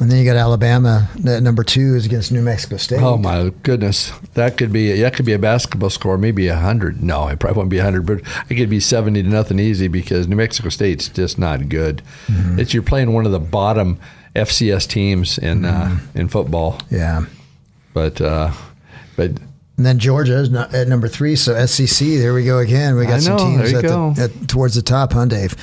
And 0.00 0.10
then 0.10 0.18
you 0.18 0.24
got 0.24 0.36
Alabama. 0.36 1.08
That 1.16 1.42
number 1.42 1.64
two 1.64 1.96
is 1.96 2.06
against 2.06 2.30
New 2.30 2.40
Mexico 2.42 2.76
State. 2.76 3.00
oh 3.00 3.16
my 3.18 3.50
goodness, 3.64 4.12
that 4.34 4.56
could 4.56 4.72
be 4.72 4.92
that 5.00 5.14
could 5.14 5.26
be 5.26 5.32
a 5.32 5.38
basketball 5.40 5.90
score, 5.90 6.16
maybe 6.16 6.46
a 6.48 6.56
hundred. 6.56 7.02
No, 7.02 7.26
it 7.28 7.40
probably 7.40 7.58
won't 7.58 7.70
be 7.70 7.78
a 7.78 7.82
hundred, 7.82 8.06
but 8.06 8.20
it 8.48 8.54
could 8.54 8.70
be 8.70 8.78
seventy 8.80 9.22
to 9.24 9.28
nothing 9.28 9.58
easy 9.58 9.88
because 9.88 10.28
New 10.28 10.36
Mexico 10.36 10.68
State's 10.68 11.08
just 11.08 11.38
not 11.38 11.68
good. 11.68 12.02
It's 12.28 12.72
you're 12.72 12.82
playing 12.84 13.12
one 13.12 13.26
of 13.26 13.32
the 13.32 13.40
bottom 13.40 13.98
FCS 14.36 14.86
teams 14.88 15.36
in 15.38 15.64
uh, 15.64 15.98
in 16.14 16.28
football, 16.28 16.78
Yeah. 16.90 17.24
but 17.92 18.20
uh, 18.20 18.52
but 19.16 19.30
And 19.76 19.84
then 19.86 19.98
Georgia 19.98 20.38
is 20.38 20.48
not 20.50 20.72
at 20.74 20.86
number 20.86 21.08
three. 21.08 21.34
So 21.34 21.66
SEC, 21.66 22.06
there 22.06 22.34
we 22.34 22.44
go 22.44 22.58
again. 22.58 22.94
We 22.94 23.06
got 23.06 23.20
some 23.20 23.36
teams 23.38 23.72
at 23.72 23.82
go. 23.82 24.12
the, 24.12 24.22
at, 24.24 24.48
towards 24.48 24.76
the 24.76 24.82
top, 24.82 25.12
huh, 25.12 25.24
Dave? 25.26 25.56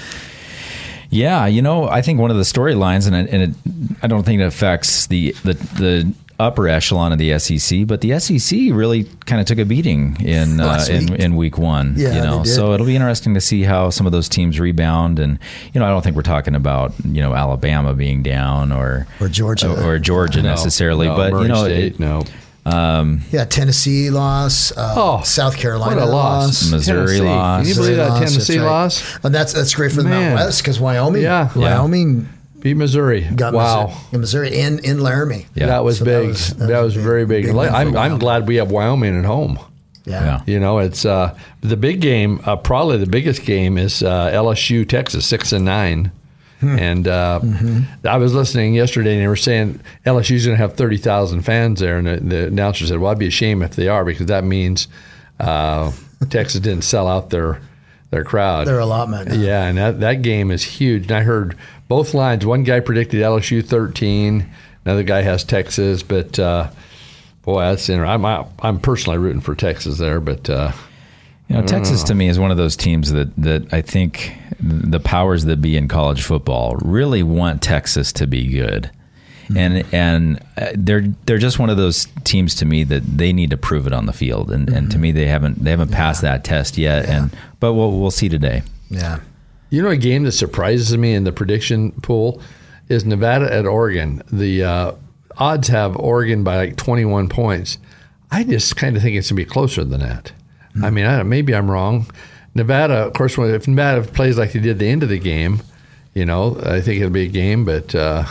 Yeah, 1.09 1.45
you 1.45 1.62
know, 1.62 1.88
I 1.88 2.01
think 2.01 2.19
one 2.19 2.31
of 2.31 2.38
the 2.38 2.43
storylines, 2.43 3.07
and 3.07 3.15
it, 3.15 3.29
and 3.33 3.43
it, 3.43 3.97
I 4.03 4.07
don't 4.07 4.24
think 4.24 4.41
it 4.41 4.45
affects 4.45 5.07
the, 5.07 5.31
the 5.43 5.53
the 5.53 6.13
upper 6.38 6.67
echelon 6.67 7.13
of 7.13 7.17
the 7.17 7.39
SEC, 7.39 7.88
but 7.88 8.01
the 8.01 8.19
SEC 8.19 8.59
really 8.74 9.05
kind 9.25 9.39
of 9.39 9.47
took 9.47 9.57
a 9.57 9.63
beating 9.63 10.17
in 10.19 10.59
uh, 10.59 10.65
Last 10.65 10.89
in, 10.89 11.05
week. 11.07 11.19
in 11.21 11.35
week 11.38 11.57
one. 11.57 11.93
Yeah, 11.95 12.09
you 12.15 12.21
know, 12.21 12.38
they 12.39 12.43
did. 12.43 12.55
so 12.55 12.74
it'll 12.74 12.85
be 12.85 12.95
interesting 12.95 13.33
to 13.35 13.41
see 13.41 13.63
how 13.63 13.89
some 13.89 14.05
of 14.05 14.12
those 14.12 14.27
teams 14.27 14.59
rebound. 14.59 15.17
And 15.19 15.39
you 15.74 15.79
know, 15.79 15.85
I 15.85 15.89
don't 15.89 16.01
think 16.01 16.15
we're 16.17 16.24
talking 16.24 16.55
about 16.55 16.93
you 17.05 17.21
know 17.21 17.33
Alabama 17.33 17.93
being 17.93 18.21
down 18.21 18.71
or 18.74 19.07
Or 19.21 19.29
Georgia. 19.29 19.71
or, 19.71 19.93
or 19.95 20.00
Georgia 20.00 20.41
no, 20.41 20.50
necessarily, 20.50 21.07
no, 21.07 21.15
but 21.15 21.31
Murray 21.31 21.41
you 21.43 21.47
know, 21.50 21.63
State, 21.63 21.93
it- 21.93 22.00
no. 22.00 22.24
Yeah, 22.65 23.45
Tennessee 23.50 24.10
loss. 24.10 24.72
Uh, 24.75 24.93
Oh, 24.98 25.22
South 25.24 25.57
Carolina 25.57 26.01
what 26.01 26.03
a 26.07 26.12
loss. 26.12 26.63
loss. 26.63 26.72
Missouri 26.72 27.07
Tennessee. 27.17 27.22
loss. 27.25 27.62
Can 27.62 27.69
you 27.69 27.75
believe 27.75 27.95
that 27.98 28.10
Missouri 28.10 28.10
loss, 28.10 28.19
Tennessee 28.31 28.53
that's 28.53 28.63
right. 28.63 28.72
loss? 28.72 29.19
And 29.25 29.36
that's 29.36 29.53
that's 29.53 29.74
great 29.75 29.91
for 29.91 30.03
the 30.03 30.10
Man. 30.10 30.12
Mountain 30.34 30.36
West 30.48 30.62
because 30.62 30.79
Wyoming. 30.79 31.22
Yeah. 31.22 31.50
Yeah. 31.55 31.62
Wyoming 31.79 32.29
Beat 32.62 32.74
Missouri. 32.77 33.22
got 33.36 33.53
wow. 33.53 33.88
Missouri, 33.88 34.07
in 34.13 34.19
Missouri 34.22 34.60
in 34.60 34.79
in 34.86 35.00
Laramie. 35.00 35.45
Yeah. 35.53 35.67
That 35.67 35.84
was 35.84 36.00
So 36.00 36.05
that 36.05 36.19
big. 36.22 36.27
was- 36.29 36.50
that, 36.55 36.67
that 36.67 36.79
was, 36.81 36.95
was 36.95 36.95
big- 36.95 37.03
very 37.03 37.25
big. 37.25 37.45
big 37.45 37.55
I'm, 37.55 37.95
I'm 37.95 38.17
glad 38.19 38.48
we 38.48 38.55
have 38.55 38.72
Wyoming 38.72 39.17
at 39.19 39.25
home. 39.25 39.60
Yeah. 40.05 40.24
Yeah. 40.24 40.41
You 40.45 40.60
know, 40.60 40.79
it's 40.79 41.03
uh, 41.05 41.36
the 41.62 41.77
big 41.77 42.00
game. 42.00 42.39
Uh, 42.45 42.55
probably 42.55 42.98
the 42.98 43.07
biggest 43.07 43.43
game 43.43 43.77
is 43.77 44.03
uh, 44.03 44.29
LSU 44.31 44.88
Texas 44.88 45.25
six 45.25 45.51
and 45.51 45.65
nine. 45.65 46.12
Hmm. 46.65 46.79
And 46.79 47.07
uh, 47.07 47.39
Mm-hmm. 47.43 48.07
I 48.07 48.17
was 48.17 48.34
listening 48.34 48.74
yesterday, 48.74 49.13
and 49.13 49.22
they 49.22 49.27
were 49.27 49.36
saying 49.36 49.79
LSU's 50.05 50.45
going 50.45 50.57
to 50.57 50.62
have 50.62 50.74
thirty 50.75 50.98
thousand 50.98 51.41
fans 51.41 51.79
there, 51.79 51.98
and 51.98 52.07
the, 52.07 52.17
the 52.17 52.48
announcer 52.48 52.86
said, 52.86 53.00
"Well, 53.00 53.12
I'd 53.12 53.19
be 53.19 53.27
ashamed 53.27 53.63
if 53.63 53.75
they 53.75 53.88
are, 53.88 54.03
because 54.03 54.25
that 54.27 54.43
means 54.43 54.88
uh, 55.39 55.91
Texas 56.29 56.60
didn't 56.62 56.84
sell 56.84 57.07
out 57.07 57.29
their 57.29 57.62
their 58.12 58.24
crowd." 58.24 58.67
Their 58.67 58.79
allotment. 58.79 59.34
Yeah, 59.34 59.65
and 59.65 59.77
that, 59.77 60.00
that 60.00 60.22
game 60.22 60.50
is 60.51 60.63
huge. 60.63 61.03
And 61.03 61.12
I 61.12 61.22
heard 61.22 61.55
both 61.88 62.13
lines. 62.13 62.45
One 62.45 62.63
guy 62.63 62.79
predicted 62.79 63.22
LSU 63.22 63.63
13. 63.65 64.50
Another 64.86 65.03
guy 65.03 65.22
has 65.22 65.43
Texas. 65.43 66.01
But 66.03 66.39
uh, 66.39 66.69
boy, 67.43 67.62
that's 67.62 67.88
interesting. 67.89 68.25
I'm 68.25 68.45
I'm 68.60 68.79
personally 68.79 69.19
rooting 69.19 69.41
for 69.41 69.55
Texas 69.55 69.98
there. 69.98 70.19
But 70.19 70.50
uh, 70.50 70.72
You 71.47 71.57
know, 71.57 71.61
Texas 71.61 72.01
to 72.03 72.15
me 72.15 72.27
is 72.27 72.39
one 72.39 72.49
of 72.49 72.57
those 72.57 72.75
teams 72.75 73.11
that, 73.11 73.35
that 73.35 73.71
I 73.71 73.81
think 73.81 74.35
the 74.59 74.99
powers 74.99 75.45
that 75.45 75.61
be 75.61 75.77
in 75.77 75.87
college 75.87 76.23
football 76.23 76.75
really 76.77 77.21
want 77.21 77.61
Texas 77.61 78.11
to 78.13 78.25
be 78.25 78.47
good. 78.47 78.89
And 79.55 79.85
and 79.93 80.43
uh, 80.57 80.69
they're 80.73 81.03
they're 81.27 81.37
just 81.37 81.59
one 81.59 81.69
of 81.69 81.77
those 81.77 82.07
teams 82.23 82.55
to 82.55 82.65
me 82.65 82.83
that 82.85 83.03
they 83.03 83.31
need 83.31 83.51
to 83.51 83.57
prove 83.57 83.85
it 83.85 83.93
on 83.93 84.07
the 84.07 84.11
field, 84.13 84.49
and, 84.49 84.67
and 84.69 84.89
to 84.89 84.97
me 84.97 85.11
they 85.11 85.27
haven't 85.27 85.63
they 85.63 85.69
haven't 85.69 85.91
passed 85.91 86.23
that 86.23 86.43
test 86.43 86.79
yet. 86.79 87.07
And 87.07 87.29
but 87.59 87.73
we'll 87.73 87.91
we'll 87.91 88.09
see 88.09 88.27
today. 88.27 88.63
Yeah. 88.89 89.19
you 89.69 89.83
know, 89.83 89.89
a 89.89 89.97
game 89.97 90.23
that 90.23 90.31
surprises 90.31 90.97
me 90.97 91.13
in 91.13 91.25
the 91.25 91.31
prediction 91.31 91.91
pool 92.01 92.41
is 92.89 93.05
Nevada 93.05 93.53
at 93.53 93.67
Oregon. 93.67 94.23
The 94.31 94.63
uh, 94.63 94.91
odds 95.37 95.67
have 95.67 95.95
Oregon 95.95 96.43
by 96.43 96.57
like 96.57 96.75
21 96.75 97.29
points. 97.29 97.77
I 98.31 98.43
just 98.43 98.75
kind 98.75 98.95
of 98.97 99.03
think 99.03 99.15
it's 99.15 99.29
going 99.29 99.37
to 99.37 99.45
be 99.45 99.49
closer 99.49 99.83
than 99.83 99.99
that. 100.01 100.31
I 100.84 100.89
mean, 100.89 101.05
I 101.05 101.24
maybe 101.24 101.53
I'm 101.55 101.70
wrong. 101.72 102.08
Nevada, 102.53 102.96
of 103.08 103.13
course, 103.13 103.38
if 103.38 103.67
Nevada 103.67 104.03
plays 104.03 104.38
like 104.38 104.53
they 104.53 104.60
did 104.60 104.79
the 104.79 104.88
end 104.88 105.03
of 105.03 105.10
the 105.10 105.20
game, 105.20 105.62
you 106.13 106.25
know, 106.25 106.58
I 106.63 106.79
think 106.82 107.00
it'll 107.01 107.10
be 107.13 107.24
a 107.25 107.27
game, 107.27 107.65
but. 107.65 107.94
Uh, 107.94 108.25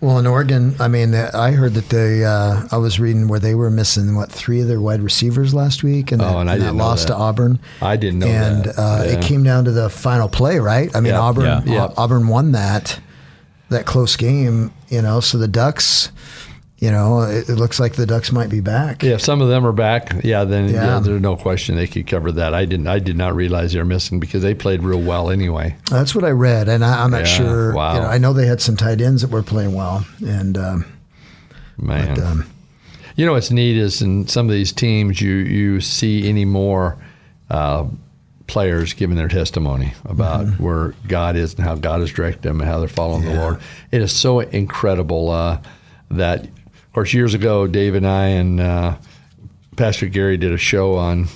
Well, 0.00 0.18
in 0.18 0.26
Oregon, 0.26 0.76
I 0.78 0.86
mean, 0.88 1.12
I 1.14 1.50
heard 1.52 1.74
that 1.74 1.88
they. 1.88 2.24
Uh, 2.24 2.62
I 2.70 2.76
was 2.76 3.00
reading 3.00 3.26
where 3.28 3.40
they 3.40 3.54
were 3.54 3.68
missing 3.70 4.14
what 4.14 4.30
three 4.30 4.60
of 4.60 4.68
their 4.68 4.80
wide 4.80 5.00
receivers 5.02 5.52
last 5.54 5.82
week, 5.82 6.12
and, 6.12 6.22
Oh, 6.22 6.24
that, 6.24 6.36
and 6.38 6.50
I 6.50 6.54
and 6.54 6.62
that 6.62 6.74
loss 6.74 7.02
that. 7.02 7.08
to 7.08 7.16
Auburn. 7.16 7.58
I 7.82 7.96
didn't 7.96 8.20
know 8.20 8.28
and 8.28 8.64
that. 8.64 8.78
uh, 8.78 9.02
Yeah. 9.04 9.10
it 9.18 9.22
came 9.22 9.42
down 9.42 9.64
to 9.64 9.72
the 9.72 9.90
final 9.90 10.28
play, 10.28 10.58
right? 10.60 10.88
I 10.94 11.00
mean, 11.00 11.12
Yeah. 11.14 11.20
Auburn. 11.20 11.62
Yeah. 11.66 11.88
Auburn 11.96 12.28
won 12.28 12.52
that 12.52 13.00
that 13.70 13.84
close 13.86 14.16
game, 14.16 14.70
you 14.88 15.02
know. 15.02 15.20
So 15.20 15.36
the 15.36 15.48
Ducks, 15.48 16.10
you 16.78 16.90
know, 16.92 17.22
it, 17.22 17.48
it 17.48 17.56
looks 17.56 17.80
like 17.80 17.94
the 17.94 18.06
Ducks 18.06 18.30
might 18.30 18.48
be 18.50 18.60
back. 18.60 19.02
Yeah, 19.02 19.14
if 19.14 19.20
some 19.20 19.40
of 19.40 19.48
them 19.48 19.66
are 19.66 19.72
back, 19.72 20.12
yeah, 20.22 20.44
then 20.44 20.68
yeah. 20.68 20.84
Yeah. 20.86 21.00
there's 21.00 21.20
no 21.20 21.36
question 21.36 21.74
they 21.76 21.86
could 21.88 22.06
cover 22.06 22.30
that. 22.32 22.54
I 22.54 22.64
didn't. 22.66 22.86
I 22.86 22.98
did 23.00 23.16
not 23.16 23.34
realize 23.34 23.72
they 23.72 23.78
were 23.80 23.84
missing 23.84 24.20
because 24.20 24.42
they 24.42 24.54
played 24.54 24.82
real 24.82 25.00
well 25.00 25.30
anyway. 25.30 25.76
That's 25.90 26.14
what 26.14 26.24
I 26.24 26.30
read, 26.30 26.68
and 26.68 26.84
I, 26.84 27.02
I'm 27.04 27.10
not 27.10 27.20
Yeah, 27.20 27.24
sure. 27.24 27.72
wow. 27.74 27.94
You 27.94 28.00
know, 28.02 28.06
I 28.06 28.18
know 28.18 28.32
they 28.32 28.46
had 28.46 28.60
some 28.60 28.76
tight 28.76 29.00
ends 29.00 29.22
that 29.22 29.30
were 29.30 29.42
playing 29.42 29.74
well, 29.74 30.06
and 30.24 30.56
um, 30.56 30.84
Man, 31.76 32.14
but, 32.14 32.24
um, 32.24 32.50
you 33.16 33.26
know 33.26 33.32
what's 33.32 33.50
neat 33.50 33.76
is 33.76 34.00
in 34.02 34.28
some 34.28 34.46
of 34.46 34.52
these 34.52 34.72
teams 34.72 35.20
you 35.20 35.32
you 35.34 35.80
see 35.80 36.28
any 36.28 36.44
more 36.44 36.96
uh, 37.50 37.86
players 38.46 38.94
giving 38.94 39.16
their 39.16 39.28
testimony 39.28 39.92
about 40.04 40.46
Mm-hmm. 40.46 40.62
where 40.62 40.94
God 41.08 41.34
is 41.36 41.54
and 41.54 41.64
how 41.64 41.74
God 41.74 42.00
has 42.00 42.12
directed 42.12 42.42
them 42.42 42.60
and 42.60 42.68
how 42.70 42.78
they're 42.78 42.88
following 42.88 43.24
the 43.24 43.34
Lord. 43.34 43.60
It 43.90 44.00
is 44.00 44.12
so 44.12 44.40
incredible 44.40 45.30
uh, 45.30 45.58
that, 46.10 46.46
course, 46.98 47.14
years 47.14 47.32
ago, 47.32 47.68
Dave 47.68 47.94
and 47.94 48.04
I 48.04 48.26
and 48.26 48.58
uh, 48.58 48.96
Pastor 49.76 50.06
Gary 50.06 50.36
did 50.36 50.50
a 50.50 50.58
show 50.58 50.96
on 50.96 51.28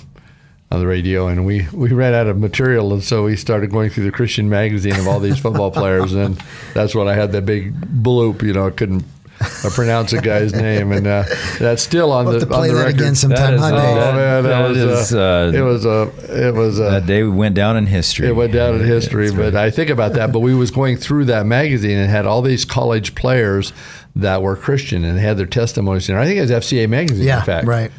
on 0.69 0.81
the 0.81 0.85
radio, 0.85 1.27
and 1.27 1.45
we, 1.45 1.65
we 1.71 1.93
ran 1.93 2.13
out 2.13 2.27
of 2.27 2.37
material, 2.37 2.91
and 2.91 3.01
so 3.01 3.23
we 3.23 3.37
started 3.37 3.71
going 3.71 3.89
through 3.89 4.03
the 4.03 4.11
Christian 4.11 4.49
magazine 4.49 4.95
of 4.97 5.07
all 5.07 5.21
these 5.21 5.39
football 5.39 5.71
players, 5.71 6.11
and 6.11 6.35
that's 6.73 6.93
when 6.93 7.07
I 7.07 7.13
had 7.13 7.31
that 7.31 7.45
big 7.45 7.73
bloop. 7.79 8.41
You 8.41 8.51
know, 8.51 8.67
I 8.67 8.71
couldn't 8.71 9.05
uh, 9.41 9.69
pronounce 9.73 10.13
a 10.13 10.21
guy's 10.21 10.53
name, 10.53 10.91
and 10.91 11.05
uh, 11.07 11.23
that's 11.59 11.81
still 11.83 12.11
on 12.11 12.25
We'll 12.25 12.33
the 12.35 12.39
have 12.41 12.49
to 12.49 12.55
on 12.55 12.67
the 12.67 12.73
that 12.73 12.79
record. 12.85 12.99
again 13.01 13.15
sometime, 13.15 13.51
That 13.51 13.53
is- 13.55 13.61
huh, 13.61 13.67
Oh 13.67 13.95
that- 13.95 14.15
man, 14.15 14.43
that, 14.43 14.49
that 14.49 14.67
was 14.69 14.77
is, 14.77 15.13
uh, 15.13 15.19
uh, 15.19 15.51
it 15.53 15.61
was 15.61 15.85
a 15.85 16.47
it 16.47 16.53
was 16.53 16.79
a 16.79 16.83
That 16.83 17.05
day 17.05 17.23
went 17.23 17.55
down 17.55 17.75
in 17.77 17.87
history. 17.87 18.27
it 18.27 18.35
went 18.35 18.53
down 18.53 18.75
in 18.75 18.85
history, 18.85 19.31
but 19.31 19.55
I 19.55 19.69
think 19.71 19.89
about 19.89 20.13
that. 20.13 20.31
But 20.31 20.39
we 20.39 20.53
was 20.55 20.71
going 20.71 20.97
through 20.97 21.25
that 21.25 21.45
magazine 21.45 21.97
and 21.97 22.09
had 22.09 22.25
all 22.25 22.41
these 22.41 22.65
college 22.65 23.15
players 23.15 23.73
that 24.15 24.41
were 24.41 24.55
Christian 24.55 25.03
and 25.03 25.17
had 25.19 25.37
their 25.37 25.45
testimonies 25.47 26.07
in 26.07 26.15
there. 26.15 26.21
I 26.21 26.25
think 26.27 26.37
it 26.37 26.41
was 26.41 26.51
FCA 26.51 26.87
magazine, 26.87 27.25
Yeah, 27.25 27.39
in 27.39 27.45
fact. 27.45 27.67
right. 27.67 27.91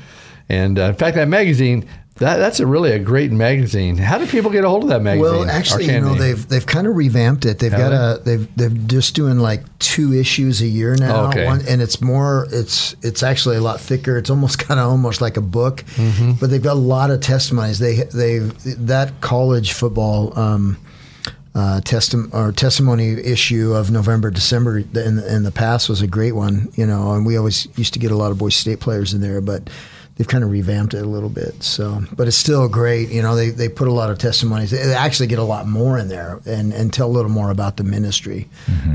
And 0.49 0.79
uh, 0.79 0.83
in 0.85 0.95
fact, 0.95 1.17
that 1.17 1.27
magazine 1.29 1.87
that 2.19 2.37
that's 2.37 2.61
a 2.61 2.67
really 2.67 2.93
a 2.93 2.99
great 3.01 3.33
magazine. 3.33 3.97
How 3.97 4.19
do 4.19 4.27
people 4.27 4.51
get 4.53 4.63
a 4.65 4.69
hold 4.69 4.85
of 4.85 4.89
that 4.91 5.03
magazine? 5.03 5.23
Well, 5.33 5.51
actually, 5.51 5.87
you 5.87 6.01
know, 6.01 6.15
they? 6.15 6.29
they've 6.33 6.49
they've 6.49 6.67
kind 6.67 6.87
of 6.87 6.95
revamped 6.95 7.45
it. 7.45 7.59
They've 7.59 7.73
Have 7.73 7.91
got 7.91 7.93
a 7.93 8.23
they've 8.23 8.57
they're 8.57 8.69
just 8.69 9.17
doing 9.17 9.39
like 9.41 9.63
two 9.81 10.13
issues 10.15 10.61
a 10.63 10.67
year 10.67 10.95
now. 10.95 11.29
Okay. 11.31 11.45
One, 11.45 11.63
and 11.69 11.83
it's 11.83 12.01
more 12.01 12.47
it's 12.53 12.95
it's 13.03 13.23
actually 13.25 13.57
a 13.57 13.61
lot 13.61 13.81
thicker. 13.81 14.17
It's 14.17 14.31
almost 14.31 14.59
kind 14.67 14.79
of 14.79 14.89
almost 14.89 15.21
like 15.21 15.37
a 15.37 15.41
book, 15.43 15.85
Mm-hmm. 15.97 16.33
but 16.41 16.51
they've 16.51 16.63
got 16.63 16.75
a 16.75 16.87
lot 16.95 17.11
of 17.11 17.21
testimonies. 17.21 17.79
They 17.81 17.97
they 18.05 18.39
that 18.39 19.21
college 19.21 19.73
football. 19.73 20.39
Um, 20.39 20.79
uh, 21.57 21.81
testim- 21.85 22.35
or 22.35 22.51
testimony 22.51 23.11
issue 23.11 23.75
of 23.75 23.89
November, 23.89 24.29
December 24.29 24.79
in 24.79 24.91
the, 24.93 25.35
in 25.37 25.45
the 25.45 25.53
past 25.53 25.89
was 25.89 26.03
a 26.03 26.07
great 26.09 26.33
one, 26.33 26.69
you 26.75 26.85
know, 26.85 27.13
and 27.13 27.25
we 27.25 27.37
always 27.37 27.69
used 27.79 27.93
to 27.93 28.01
get 28.01 28.11
a 28.11 28.17
lot 28.17 28.33
of 28.33 28.39
Boise 28.39 28.57
State 28.59 28.81
players 28.81 29.15
in 29.15 29.21
there, 29.21 29.41
but 29.41 29.71
they've 30.17 30.29
kind 30.29 30.45
of 30.45 30.51
revamped 30.51 30.95
it 30.95 31.03
a 31.03 31.09
little 31.09 31.29
bit. 31.29 31.63
So, 31.63 32.05
but 32.15 32.29
it's 32.29 32.37
still 32.37 32.69
great, 32.69 33.11
you 33.11 33.23
know. 33.23 33.35
They 33.35 33.51
they 33.51 33.69
put 33.69 33.89
a 33.89 33.93
lot 33.93 34.11
of 34.11 34.19
testimonies. 34.19 34.71
They 34.71 34.95
actually 34.95 35.27
get 35.27 35.39
a 35.39 35.45
lot 35.45 35.67
more 35.67 35.99
in 35.99 36.09
there 36.09 36.41
and 36.47 36.73
and 36.73 36.93
tell 36.93 37.09
a 37.09 37.11
little 37.13 37.31
more 37.31 37.51
about 37.51 37.77
the 37.77 37.85
ministry. 37.85 38.49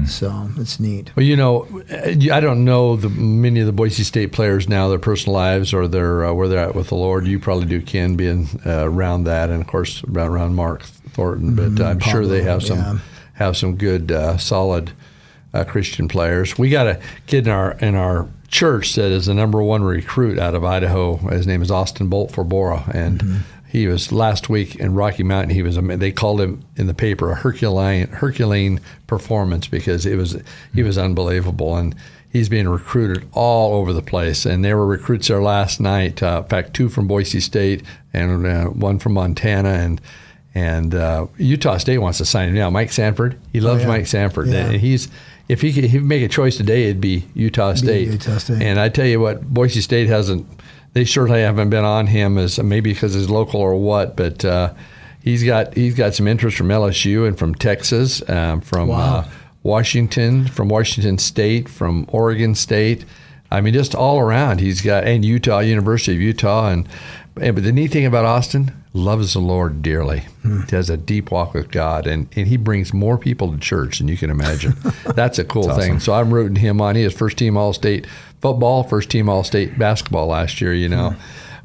So 0.08 0.50
it's 0.58 0.80
neat. 0.80 1.16
Well, 1.16 1.26
you 1.26 1.36
know, 1.36 1.68
I 1.92 2.40
don't 2.40 2.64
know 2.64 2.96
the 2.96 3.10
many 3.10 3.60
of 3.60 3.66
the 3.66 3.74
Boise 3.74 4.04
State 4.04 4.32
players 4.32 4.70
now, 4.70 4.88
their 4.88 5.00
personal 5.00 5.34
lives 5.34 5.74
or 5.74 5.88
their 5.88 6.26
uh, 6.26 6.34
where 6.34 6.48
they're 6.48 6.60
at 6.60 6.76
with 6.76 6.90
the 6.90 6.96
Lord. 6.96 7.28
You 7.28 7.40
probably 7.40 7.66
do, 7.66 7.82
Ken, 7.82 8.16
being 8.16 8.48
uh, 8.66 8.86
around 8.86 9.26
that, 9.26 9.50
and 9.50 9.62
of 9.62 9.68
course 9.68 10.04
around, 10.04 10.30
around 10.30 10.56
Mark 10.56 10.84
Thornton. 10.84 11.56
But 11.56 11.84
I'm 11.84 12.00
sure 12.00 12.26
they 12.26 12.44
have 12.44 12.64
some 12.64 12.78
yeah. 12.78 12.98
have 13.34 13.58
some 13.58 13.76
good, 13.76 14.12
uh, 14.12 14.38
solid 14.38 14.92
uh, 15.54 15.64
Christian 15.64 16.08
players. 16.08 16.58
We 16.58 16.70
got 16.70 16.88
a 16.88 17.00
kid 17.28 17.48
in 17.48 17.54
our 17.54 17.72
in 17.74 17.96
our 17.96 18.28
church 18.50 18.96
that 18.96 19.12
is 19.12 19.28
the 19.28 19.34
number 19.34 19.62
one 19.62 19.84
recruit 19.84 20.40
out 20.40 20.56
of 20.56 20.64
Idaho. 20.64 21.18
His 21.18 21.48
name 21.48 21.62
is 21.62 21.72
Austin 21.72 22.08
Bolt 22.08 22.32
for 22.32 22.44
Bora, 22.44 22.90
and 22.94 23.44
he 23.70 23.88
was 23.88 24.12
last 24.12 24.50
week 24.50 24.76
in 24.76 24.96
Rocky 24.96 25.24
Mountain. 25.24 25.52
He 25.52 25.62
was 25.62 25.78
they 25.78 26.12
called 26.12 26.42
him 26.42 26.66
in 26.76 26.88
the 26.88 26.94
paper 26.94 27.32
a 27.32 27.36
Herculean 27.36 28.10
Herculean 28.10 28.80
performance 29.06 29.68
because 29.68 30.06
it 30.06 30.16
was 30.16 30.42
he 30.74 30.82
was 30.82 30.98
unbelievable 30.98 31.76
and 31.76 31.96
he's 32.32 32.50
being 32.50 32.68
recruited 32.68 33.28
all 33.34 33.76
over 33.76 33.94
the 33.94 34.02
place. 34.02 34.46
And 34.46 34.66
there 34.66 34.78
were 34.78 34.88
recruits 34.88 35.28
there 35.28 35.42
last 35.42 35.80
night. 35.80 36.24
Uh, 36.24 36.42
in 36.44 36.50
fact, 36.50 36.74
two 36.74 36.90
from 36.90 37.08
Boise 37.08 37.40
State 37.40 37.84
and 38.14 38.46
uh, 38.46 38.66
one 38.66 39.00
from 39.00 39.14
Montana 39.14 39.70
and. 39.70 40.02
And 40.56 40.96
uh, 40.96 41.28
Utah 41.38 41.78
State 41.78 42.00
wants 42.00 42.18
to 42.18 42.26
sign 42.26 42.50
him 42.50 42.56
now. 42.56 42.72
Mike 42.72 42.92
Sanford, 42.92 43.40
he 43.54 43.62
loves 43.62 43.84
yeah. 43.84 43.88
Mike 43.88 44.08
Sanford. 44.08 44.48
Yeah. 44.48 44.72
He's 44.72 45.08
if 45.50 45.62
he 45.62 45.74
could 45.74 45.84
he'd 45.86 46.04
make 46.04 46.24
a 46.24 46.28
choice 46.30 46.56
today, 46.56 46.84
it'd 46.86 47.02
be 47.02 47.26
Utah 47.34 47.74
State. 47.74 48.08
Utah 48.08 48.38
State. 48.38 48.62
And 48.62 48.80
I 48.80 48.88
tell 48.88 49.06
you 49.08 49.20
what, 49.20 49.42
Boise 49.54 49.82
State 49.82 50.08
hasn't. 50.08 50.48
They 50.94 51.06
certainly 51.06 51.42
haven't 51.42 51.70
been 51.70 51.84
on 51.86 52.08
him 52.08 52.38
as 52.38 52.58
maybe 52.60 52.94
because 52.94 53.14
he's 53.14 53.30
local 53.30 53.60
or 53.60 53.76
what, 53.76 54.16
but 54.16 54.46
uh, 54.46 54.74
he's 55.22 55.44
got 55.44 55.76
he's 55.76 55.96
got 55.96 56.16
some 56.16 56.28
interest 56.28 56.56
from 56.58 56.70
LSU 56.70 57.28
and 57.28 57.38
from 57.38 57.54
Texas, 57.56 58.28
um, 58.30 58.62
from 58.62 58.88
Wow. 58.88 59.18
uh, 59.18 59.28
Washington, 59.64 60.48
from 60.48 60.70
Washington 60.70 61.18
State, 61.18 61.68
from 61.68 62.06
Oregon 62.10 62.56
State. 62.56 63.06
I 63.52 63.62
mean, 63.62 63.74
just 63.74 63.94
all 63.96 64.20
around. 64.20 64.60
He's 64.62 64.82
got 64.82 65.04
and 65.06 65.26
Utah, 65.26 65.60
University 65.60 66.16
of 66.16 66.22
Utah, 66.22 66.70
and, 66.70 66.88
and 67.42 67.56
but 67.56 67.64
the 67.64 67.72
neat 67.72 67.92
thing 67.92 68.06
about 68.06 68.26
Austin, 68.26 68.72
loves 68.94 69.34
the 69.34 69.40
Lord 69.40 69.82
dearly. 69.82 70.24
He 70.44 70.76
has 70.76 70.90
a 70.90 70.98
deep 70.98 71.30
walk 71.32 71.54
with 71.54 71.70
God, 71.70 72.08
and, 72.08 72.28
and 72.36 72.48
he 72.48 72.58
brings 72.58 72.94
more 72.94 73.18
people 73.18 73.52
to 73.52 73.58
church 73.60 74.00
than 74.00 74.08
you 74.08 74.18
can 74.18 74.30
imagine. 74.32 74.74
That's 75.16 75.38
a 75.38 75.44
cool 75.44 75.76
thing. 75.76 76.00
So 76.00 76.14
I'm 76.14 76.34
rooting 76.34 76.56
him 76.56 76.82
on. 76.82 76.96
He 76.96 77.04
is 77.04 77.14
first 77.14 77.38
team 77.38 77.56
All 77.56 77.72
State 77.74 78.08
football, 78.42 78.84
first 78.84 79.10
team 79.12 79.30
All 79.30 79.44
State 79.44 79.78
basketball 79.78 80.28
last 80.28 80.60
year. 80.62 80.74
You 80.74 80.90
know. 80.90 81.16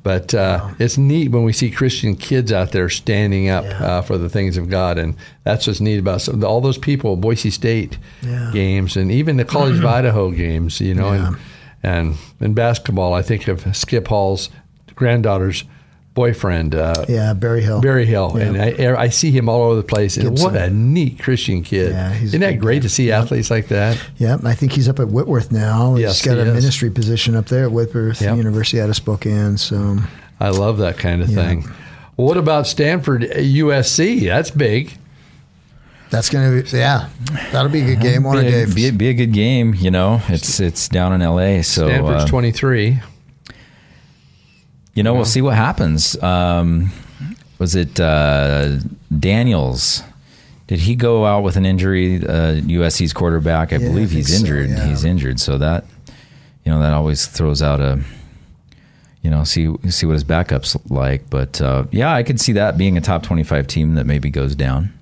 But 0.02 0.35
uh, 0.35 0.75
it's 0.78 0.99
neat 0.99 1.31
when 1.31 1.45
we 1.45 1.54
see 1.54 1.71
Christian 1.71 2.14
kids 2.14 2.52
out 2.52 2.73
there 2.73 2.90
standing 2.90 3.49
up 3.49 3.64
uh, 3.81 4.02
for 4.02 4.19
the 4.19 4.28
things 4.28 4.59
of 4.59 4.69
God, 4.69 4.99
and 4.99 5.16
that's 5.45 5.66
what's 5.66 5.81
neat 5.81 5.99
about 5.99 6.28
all 6.45 6.61
those 6.61 6.76
people, 6.76 7.16
Boise 7.16 7.49
State 7.49 7.97
Yeah. 8.21 8.50
games, 8.52 8.99
and 8.99 9.11
even 9.11 9.38
the 9.38 9.47
College 9.47 9.78
of 9.78 9.85
Idaho 9.99 10.31
games. 10.31 10.78
You 10.78 10.95
know, 10.95 11.12
Yeah. 11.14 11.28
and 11.28 11.37
and 11.83 12.16
in 12.40 12.52
basketball, 12.52 13.14
I 13.14 13.23
think 13.23 13.49
of 13.49 13.75
Skip 13.75 14.09
Hall's 14.09 14.50
granddaughter's 14.95 15.64
boyfriend, 16.14 16.75
uh, 16.75 17.04
Yeah, 17.09 17.33
Barry 17.35 17.62
Hill. 17.62 17.80
Barry 17.80 18.06
Hill, 18.06 18.35
Yeah. 18.37 18.42
and 18.44 18.97
I, 18.97 19.02
I 19.02 19.09
see 19.09 19.30
him 19.30 19.49
all 19.49 19.62
over 19.64 19.75
the 19.76 19.83
place. 19.83 20.16
And 20.16 20.30
Gibson. 20.30 20.52
what 20.52 20.56
a 20.61 20.71
neat 20.71 21.18
Christian 21.18 21.62
kid! 21.62 21.90
Yeah, 21.90 22.14
Isn't 22.14 22.40
that 22.40 22.59
great 22.61 22.78
guy. 22.78 22.83
to 22.83 22.88
see 22.88 23.11
athletes 23.12 23.50
like 23.50 23.68
that? 23.68 24.00
Yeah, 24.16 24.38
I 24.44 24.54
think 24.54 24.73
he's 24.73 24.88
up 24.88 25.00
at 25.00 25.09
Whitworth 25.09 25.50
now. 25.52 25.97
Yes, 25.97 26.21
he's 26.21 26.26
got 26.26 26.35
he 26.37 26.42
a 26.42 26.44
is. 26.47 26.54
ministry 26.54 26.90
position 26.90 27.35
up 27.35 27.47
there 27.47 27.64
at 27.64 27.73
Whitworth 27.73 28.21
Yep. 28.23 28.37
University 28.37 28.80
out 28.80 28.88
of 28.88 28.97
Spokane. 28.97 29.56
So 29.59 29.99
I 30.40 30.50
love 30.50 30.78
that 30.78 30.99
kind 30.99 31.21
of 31.23 31.28
thing. 31.33 31.64
Well, 32.16 32.28
what 32.28 32.37
about 32.37 32.66
Stanford 32.68 33.23
USC? 33.23 34.21
That's 34.26 34.50
big. 34.52 34.97
that's 36.11 36.30
going 36.30 36.62
to 36.62 36.71
be 36.71 36.76
yeah, 36.78 37.09
that'll 37.50 37.73
be 37.73 37.80
a 37.80 37.87
good 37.87 38.00
game. 38.00 38.23
One 38.23 38.38
of 38.38 38.44
be, 38.44 38.62
a, 38.62 38.66
be, 38.66 38.90
be 38.97 39.09
a 39.09 39.14
good 39.14 39.33
game. 39.33 39.75
You 39.75 39.90
know, 39.90 40.21
it's 40.28 40.61
it's 40.61 40.88
down 40.88 41.12
in 41.12 41.23
L.A. 41.23 41.62
So 41.62 41.88
Stanford's 41.88 42.23
uh, 42.25 42.26
twenty 42.28 42.52
three. 42.52 43.00
You 44.95 45.03
know, 45.03 45.15
we'll 45.15 45.25
see 45.25 45.43
what 45.43 45.55
happens. 45.57 46.21
Um, 46.23 46.91
was 47.59 47.75
it 47.75 47.99
uh, 48.01 48.79
Daniels? 49.17 50.03
Did 50.67 50.79
he 50.81 50.95
go 50.97 51.27
out 51.27 51.43
with 51.43 51.57
an 51.57 51.67
injury? 51.67 52.17
Uh, 52.17 52.57
USC's 52.63 53.13
quarterback, 53.13 53.73
I 53.73 53.77
Yeah, 53.77 53.87
I 53.87 53.89
believe 53.91 54.09
think 54.11 54.19
he's 54.27 54.35
so, 54.35 54.41
injured. 54.41 54.71
yeah. 54.71 54.87
He's 54.87 55.05
injured, 55.05 55.39
so 55.41 55.59
that 55.59 55.85
you 56.65 56.73
know 56.73 56.81
that 56.81 56.93
always 56.95 57.27
throws 57.27 57.61
out 57.63 57.81
a 57.81 58.03
you 59.23 59.31
know 59.31 59.45
see 59.45 59.69
see 59.91 60.07
what 60.07 60.13
his 60.15 60.25
backups 60.25 60.79
like. 60.91 61.29
But 61.29 61.61
uh, 61.61 61.85
yeah, 61.91 62.15
I 62.15 62.23
could 62.23 62.41
see 62.41 62.53
that 62.53 62.79
being 62.79 62.97
a 62.97 63.01
top 63.01 63.23
twenty 63.23 63.43
five 63.45 63.67
team 63.67 63.95
that 63.97 64.07
maybe 64.07 64.31
goes 64.31 64.55
down. 64.55 64.93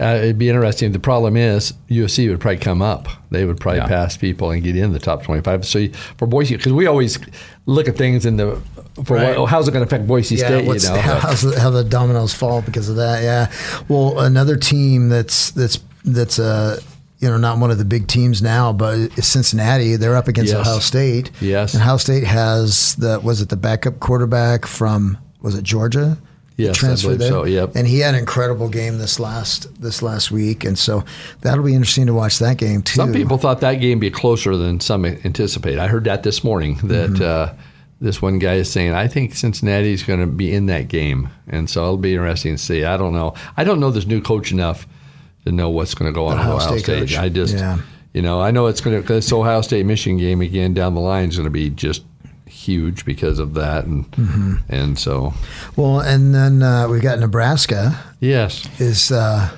Uh, 0.00 0.18
it'd 0.22 0.38
be 0.38 0.48
interesting. 0.48 0.92
The 0.92 0.98
problem 0.98 1.36
is 1.36 1.72
USC 1.88 2.28
would 2.28 2.40
probably 2.40 2.58
come 2.58 2.82
up. 2.82 3.08
They 3.30 3.44
would 3.44 3.58
probably 3.60 3.80
Yeah. 3.80 3.86
pass 3.88 4.16
people 4.16 4.50
and 4.50 4.62
get 4.62 4.76
in 4.76 4.92
the 4.92 4.98
top 4.98 5.22
twenty-five. 5.22 5.64
So 5.66 5.78
you, 5.78 5.92
for 6.18 6.26
Boise, 6.26 6.56
because 6.56 6.72
we 6.72 6.86
always 6.86 7.18
look 7.66 7.88
at 7.88 7.96
things 7.96 8.26
in 8.26 8.36
the 8.36 8.60
for 9.04 9.16
Right. 9.16 9.38
what, 9.38 9.48
how's 9.50 9.68
it 9.68 9.72
going 9.72 9.86
to 9.86 9.88
affect 9.88 10.06
Boise 10.06 10.36
yeah, 10.36 10.46
State? 10.46 10.60
you 10.64 10.68
know, 10.68 10.74
the, 10.78 11.58
how 11.60 11.70
the 11.70 11.84
dominoes 11.84 12.32
fall 12.34 12.62
because 12.62 12.88
of 12.88 12.96
that? 12.96 13.22
Yeah. 13.22 13.50
Well, 13.88 14.20
another 14.20 14.56
team 14.56 15.08
that's 15.08 15.50
that's 15.52 15.78
that's 16.04 16.38
uh 16.38 16.80
you 17.18 17.28
know 17.28 17.38
not 17.38 17.58
one 17.58 17.70
of 17.70 17.78
the 17.78 17.84
big 17.86 18.06
teams 18.06 18.42
now, 18.42 18.72
but 18.74 19.08
Cincinnati. 19.22 19.96
They're 19.96 20.16
up 20.16 20.28
against 20.28 20.52
Yes. 20.52 20.60
Ohio 20.66 20.78
State. 20.80 21.30
Yes. 21.40 21.72
And 21.74 21.82
Ohio 21.82 21.96
State 21.96 22.24
has 22.24 22.94
the 22.96 23.18
was 23.20 23.40
it 23.40 23.48
the 23.48 23.56
backup 23.56 23.98
quarterback 24.00 24.66
from 24.66 25.16
was 25.40 25.54
it 25.54 25.64
Georgia? 25.64 26.18
Yes, 26.56 26.76
I 26.76 26.78
transferred 26.78 27.06
believe 27.06 27.18
there. 27.20 27.28
so, 27.30 27.44
yep. 27.44 27.72
And 27.76 27.86
he 27.86 27.98
had 27.98 28.14
an 28.14 28.20
incredible 28.20 28.68
game 28.70 28.96
this 28.98 29.20
last 29.20 29.80
this 29.80 30.00
last 30.00 30.30
week, 30.30 30.64
and 30.64 30.78
so 30.78 31.04
that'll 31.42 31.64
be 31.64 31.74
interesting 31.74 32.06
to 32.06 32.14
watch 32.14 32.38
that 32.38 32.56
game 32.56 32.80
too. 32.82 32.94
Some 32.96 33.12
people 33.12 33.36
thought 33.36 33.60
that 33.60 33.74
game 33.74 33.98
be 33.98 34.10
closer 34.10 34.56
than 34.56 34.80
some 34.80 35.04
anticipate. 35.04 35.78
I 35.78 35.86
heard 35.88 36.04
that 36.04 36.22
this 36.22 36.42
morning 36.42 36.76
that 36.84 37.10
Mm-hmm. 37.10 37.22
uh, 37.22 37.58
this 38.00 38.20
one 38.20 38.38
guy 38.38 38.54
is 38.54 38.70
saying, 38.70 38.92
I 38.92 39.08
think 39.08 39.34
Cincinnati's 39.34 40.02
going 40.02 40.20
to 40.20 40.26
be 40.26 40.52
in 40.52 40.66
that 40.66 40.88
game. 40.88 41.30
And 41.48 41.68
so 41.70 41.82
it'll 41.82 41.96
be 41.96 42.12
interesting 42.12 42.56
to 42.56 42.62
see. 42.62 42.84
I 42.84 42.96
don't 42.98 43.14
know. 43.14 43.32
I 43.56 43.64
don't 43.64 43.80
know 43.80 43.90
this 43.90 44.06
new 44.06 44.20
coach 44.20 44.52
enough 44.52 44.86
to 45.46 45.52
know 45.52 45.70
what's 45.70 45.94
going 45.94 46.12
to 46.12 46.14
go 46.14 46.26
on 46.26 46.38
Ohio 46.38 46.58
State 46.78 47.08
State. 47.08 47.18
I 47.18 47.30
just, 47.30 47.54
Yeah. 47.54 47.78
you 48.12 48.20
know, 48.20 48.38
I 48.38 48.50
know 48.50 48.66
it's 48.66 48.82
going 48.82 49.00
to, 49.02 49.06
this 49.08 49.32
Ohio 49.32 49.62
State 49.62 49.86
Michigan 49.86 50.18
game 50.18 50.42
again 50.42 50.74
down 50.74 50.94
the 50.94 51.00
line 51.00 51.30
is 51.30 51.36
going 51.36 51.44
to 51.44 51.50
be 51.50 51.70
just 51.70 52.02
huge 52.46 53.04
because 53.04 53.38
of 53.38 53.54
that. 53.54 53.84
And, 53.84 54.10
Mm-hmm. 54.12 54.54
and 54.68 54.98
so, 54.98 55.34
well, 55.76 56.00
and 56.00 56.34
then 56.34 56.62
uh, 56.62 56.88
we 56.88 57.00
got 57.00 57.18
Nebraska 57.18 57.98
yes. 58.20 58.66
is 58.80 59.10
uh, 59.12 59.50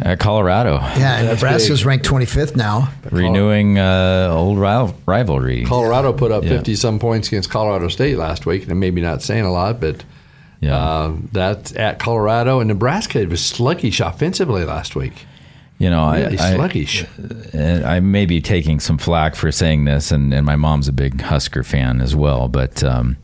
Uh, 0.00 0.14
Colorado 0.16 0.74
yeah, 0.74 1.18
and 1.18 1.28
That's 1.28 1.42
Nebraska's 1.42 1.80
big. 1.80 1.86
ranked 1.86 2.06
25th 2.06 2.54
now. 2.54 2.90
renewing 3.10 3.78
uh, 3.78 4.28
old 4.32 4.58
rival- 4.58 4.94
rivalry. 5.06 5.64
Colorado 5.64 6.12
put 6.12 6.30
up 6.30 6.44
Yeah. 6.44 6.50
50 6.50 6.74
some 6.76 6.98
points 7.00 7.28
against 7.28 7.50
Colorado 7.50 7.88
State 7.88 8.16
last 8.16 8.46
week, 8.46 8.68
and 8.68 8.78
maybe 8.78 9.00
not 9.00 9.22
saying 9.22 9.44
a 9.44 9.50
lot, 9.52 9.80
but 9.80 10.04
Yeah. 10.60 10.76
uh, 10.76 11.12
that's 11.32 11.74
at 11.76 11.98
Colorado 11.98 12.60
and 12.60 12.68
Nebraska 12.68 13.24
was 13.26 13.44
sluggish 13.44 14.00
offensively 14.00 14.64
last 14.64 14.94
week. 14.94 15.26
You 15.78 15.90
know, 15.90 16.10
Really 16.12 16.38
I, 16.38 16.50
I, 16.52 16.54
sluggish. 16.56 17.04
and 17.52 17.84
I 17.84 18.00
may 18.00 18.26
be 18.26 18.40
taking 18.40 18.80
some 18.80 18.98
flack 18.98 19.36
for 19.36 19.52
saying 19.52 19.84
this, 19.84 20.10
and, 20.10 20.34
and 20.34 20.44
my 20.44 20.56
mom's 20.56 20.88
a 20.88 20.92
big 20.92 21.20
Husker 21.20 21.62
fan 21.62 22.00
as 22.00 22.16
well. 22.16 22.48
But 22.48 22.82
um, 22.82 23.16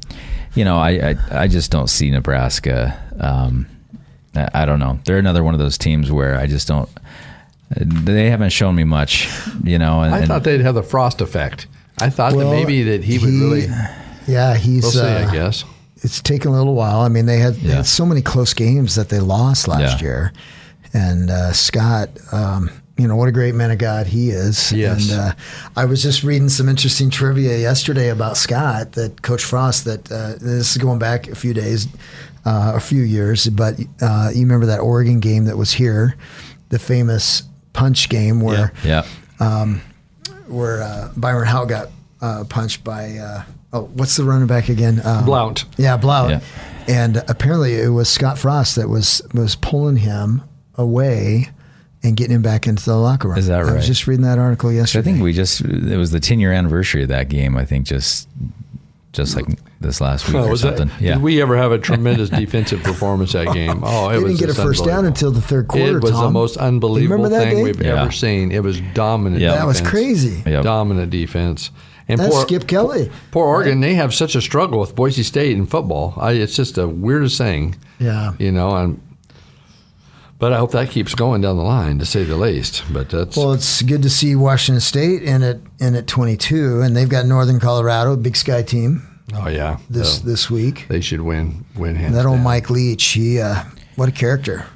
you 0.54 0.64
know, 0.64 0.76
I, 0.78 0.90
I 1.10 1.16
I 1.32 1.48
just 1.48 1.70
don't 1.72 1.88
see 1.88 2.10
Nebraska. 2.12 2.96
Um, 3.18 3.66
I, 4.36 4.48
I 4.54 4.64
don't 4.66 4.78
know. 4.78 5.00
They're 5.04 5.18
another 5.18 5.42
one 5.42 5.54
of 5.54 5.58
those 5.60 5.76
teams 5.76 6.12
where 6.12 6.36
I 6.38 6.46
just 6.46 6.68
don't. 6.68 6.88
They 7.76 8.30
haven't 8.30 8.50
shown 8.50 8.76
me 8.76 8.84
much. 8.84 9.28
You 9.64 9.78
know, 9.78 10.02
and, 10.02 10.14
I 10.14 10.24
thought 10.26 10.44
they'd 10.44 10.60
have 10.60 10.76
the 10.76 10.82
Frost 10.84 11.20
effect. 11.20 11.66
I 11.98 12.08
thought 12.10 12.34
Well, 12.34 12.50
that 12.50 12.56
maybe 12.56 12.82
that 12.84 13.02
he 13.02 13.18
would 13.18 13.30
he- 13.30 13.40
really. 13.40 13.66
Yeah, 14.28 14.54
he's. 14.56 14.82
We'll 14.84 14.92
see, 14.92 15.00
uh, 15.00 15.28
I 15.28 15.32
guess. 15.32 15.64
It's 16.02 16.20
taken 16.20 16.50
a 16.52 16.56
little 16.56 16.74
while. 16.74 17.00
I 17.00 17.08
mean, 17.08 17.26
they 17.26 17.38
had, 17.38 17.54
they 17.54 17.72
had 17.72 17.86
so 17.86 18.04
many 18.06 18.20
close 18.22 18.52
games 18.54 18.94
that 18.94 19.08
they 19.08 19.20
lost 19.20 19.66
last 19.68 20.00
Yeah. 20.00 20.06
year, 20.06 20.32
and 20.94 21.30
uh, 21.30 21.52
Scott. 21.52 22.08
Um, 22.32 22.70
you 22.96 23.08
know 23.08 23.16
what 23.16 23.28
a 23.28 23.32
great 23.32 23.56
man 23.56 23.72
of 23.72 23.78
God 23.78 24.06
he 24.06 24.30
is. 24.30 24.70
Yes. 24.70 25.10
And 25.10 25.20
uh, 25.20 25.32
I 25.76 25.84
was 25.84 26.00
just 26.00 26.22
reading 26.22 26.48
some 26.48 26.68
interesting 26.68 27.10
trivia 27.10 27.58
yesterday 27.58 28.08
about 28.10 28.36
Scott. 28.36 28.92
That 28.92 29.20
Coach 29.22 29.42
Frost. 29.42 29.84
That 29.84 30.10
uh, 30.10 30.34
this 30.40 30.76
is 30.76 30.78
going 30.78 31.00
back 31.00 31.26
a 31.26 31.34
few 31.34 31.52
days, 31.52 31.88
uh, 32.44 32.72
a 32.76 32.80
few 32.80 33.02
years. 33.02 33.48
But 33.48 33.80
uh, 34.00 34.30
you 34.32 34.42
remember 34.42 34.66
that 34.66 34.78
Oregon 34.78 35.18
game 35.18 35.46
that 35.46 35.56
was 35.56 35.72
here, 35.72 36.16
the 36.68 36.78
famous 36.78 37.42
punch 37.72 38.08
game 38.08 38.40
where 38.40 38.72
yeah, 38.84 39.04
where 40.46 40.82
uh, 40.82 41.10
Byron 41.16 41.48
Hout 41.48 41.68
got 41.68 41.88
uh, 42.20 42.44
punched 42.48 42.84
by 42.84 43.16
uh, 43.16 43.42
oh, 43.72 43.82
what's 43.94 44.16
the 44.16 44.24
running 44.24 44.46
back 44.46 44.68
again? 44.68 45.00
Um, 45.04 45.24
Blount. 45.24 45.64
Yeah, 45.76 45.96
Blount. 45.96 46.30
Yeah. 46.30 46.40
And 46.86 47.16
apparently 47.28 47.74
it 47.74 47.88
was 47.88 48.08
Scott 48.08 48.38
Frost 48.38 48.76
that 48.76 48.88
was 48.88 49.22
was 49.32 49.56
pulling 49.56 49.96
him 49.96 50.42
away 50.76 51.50
and 52.02 52.16
getting 52.16 52.34
him 52.36 52.42
back 52.42 52.66
into 52.66 52.84
the 52.84 52.96
locker 52.96 53.28
room. 53.28 53.38
Is 53.38 53.46
that 53.46 53.60
right? 53.60 53.72
I 53.72 53.76
was 53.76 53.86
just 53.86 54.06
reading 54.06 54.24
that 54.24 54.38
article 54.38 54.70
yesterday. 54.72 55.00
I 55.00 55.12
think 55.12 55.22
we 55.22 55.32
just 55.32 55.60
it 55.62 55.96
was 55.96 56.10
the 56.10 56.20
ten 56.20 56.40
year 56.40 56.52
anniversary 56.52 57.02
of 57.02 57.08
that 57.08 57.28
game. 57.28 57.56
I 57.56 57.64
think 57.64 57.86
just 57.86 58.28
just 59.12 59.36
like 59.36 59.46
this 59.80 60.00
last 60.00 60.26
week 60.26 60.36
Oh, 60.36 60.44
or 60.46 60.50
was 60.50 60.62
that, 60.62 60.78
yeah, 61.00 61.14
Did 61.14 61.22
we 61.22 61.40
ever 61.40 61.56
have 61.56 61.70
a 61.72 61.78
tremendous 61.78 62.30
defensive 62.30 62.82
performance 62.82 63.32
that 63.32 63.46
oh, 63.48 63.52
game? 63.54 63.80
Oh, 63.84 64.08
it 64.08 64.14
they 64.20 64.26
didn't 64.28 64.40
get 64.40 64.50
a 64.50 64.54
first 64.54 64.84
down 64.84 65.06
until 65.06 65.30
the 65.30 65.40
third 65.40 65.68
quarter. 65.68 65.98
It 65.98 66.02
was 66.02 66.12
the 66.12 66.30
most 66.30 66.56
unbelievable 66.56 67.24
remember 67.24 67.38
that 67.38 67.44
thing 67.44 67.56
game? 67.56 67.64
we've 67.64 67.80
Yeah. 67.80 68.02
ever 68.02 68.10
seen. 68.10 68.50
It 68.50 68.62
was 68.62 68.80
dominant. 68.92 69.40
Yeah. 69.40 69.54
That 69.54 69.66
was 69.66 69.80
crazy. 69.80 70.42
Yep. 70.44 70.64
Dominant 70.64 71.10
defense. 71.10 71.70
And 72.08 72.20
That's 72.20 72.34
poor, 72.34 72.44
Chip 72.44 72.66
Kelly. 72.66 73.10
poor 73.30 73.46
Oregon, 73.46 73.80
they 73.80 73.94
have 73.94 74.12
such 74.12 74.34
a 74.34 74.42
struggle 74.42 74.78
with 74.78 74.94
Boise 74.94 75.22
State 75.22 75.56
in 75.56 75.64
football. 75.64 76.14
I, 76.18 76.32
it's 76.32 76.54
just 76.54 76.74
the 76.74 76.86
weirdest 76.86 77.38
thing. 77.38 77.76
Yeah. 77.98 78.32
You 78.38 78.52
know, 78.52 78.74
and 78.76 79.00
but 80.38 80.52
I 80.52 80.58
hope 80.58 80.72
that 80.72 80.90
keeps 80.90 81.14
going 81.14 81.40
down 81.40 81.56
the 81.56 81.62
line, 81.62 81.98
to 81.98 82.06
say 82.06 82.24
the 82.24 82.36
least. 82.36 82.82
But 82.92 83.08
that's 83.10 83.36
Well, 83.36 83.52
it's 83.52 83.82
good 83.82 84.02
to 84.02 84.10
see 84.10 84.34
Washington 84.36 84.80
State 84.80 85.22
in 85.22 85.42
at 85.42 85.58
in 85.80 85.94
at 85.94 86.06
22, 86.06 86.80
and 86.82 86.96
they've 86.96 87.08
got 87.08 87.26
Northern 87.26 87.60
Colorado, 87.60 88.16
Big 88.16 88.36
Sky 88.36 88.62
team. 88.62 89.06
Oh 89.34 89.48
yeah, 89.48 89.78
this 89.88 90.18
So 90.18 90.24
this 90.26 90.50
week. 90.50 90.86
they 90.88 91.00
should 91.00 91.22
win. 91.22 91.64
Win 91.76 91.96
hands. 91.96 92.14
That 92.14 92.26
old 92.26 92.36
down. 92.38 92.44
Mike 92.44 92.68
Leach, 92.70 93.04
he 93.04 93.40
uh, 93.40 93.64
what 93.96 94.08
a 94.08 94.12
character. 94.12 94.66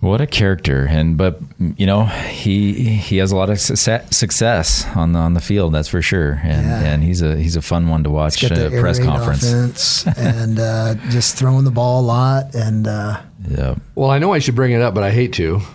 What 0.00 0.22
a 0.22 0.26
character, 0.26 0.86
and 0.88 1.18
but 1.18 1.40
you 1.76 1.84
know 1.84 2.06
he 2.06 2.72
he 2.72 3.18
has 3.18 3.32
a 3.32 3.36
lot 3.36 3.50
of 3.50 3.60
success, 3.60 4.16
success 4.16 4.86
on 4.96 5.12
the 5.12 5.18
on 5.18 5.34
the 5.34 5.42
field. 5.42 5.74
That's 5.74 5.88
for 5.88 6.00
sure, 6.00 6.40
and 6.42 6.66
Yeah. 6.66 6.80
and 6.84 7.04
he's 7.04 7.20
a 7.20 7.36
he's 7.36 7.54
a 7.54 7.60
fun 7.60 7.86
one 7.90 8.02
to 8.04 8.10
watch 8.10 8.42
at 8.42 8.52
a 8.52 8.70
press 8.80 8.98
conference. 8.98 10.06
and 10.16 10.58
uh, 10.58 10.94
just 11.10 11.36
throwing 11.36 11.64
the 11.64 11.70
ball 11.70 12.00
a 12.00 12.06
lot. 12.06 12.54
And 12.54 12.88
uh, 12.88 13.20
Yeah, 13.46 13.74
Well, 13.94 14.10
I 14.10 14.18
know 14.18 14.32
I 14.32 14.38
should 14.38 14.54
bring 14.54 14.72
it 14.72 14.80
up, 14.80 14.94
but 14.94 15.02
I 15.04 15.10
hate 15.10 15.34
to. 15.34 15.60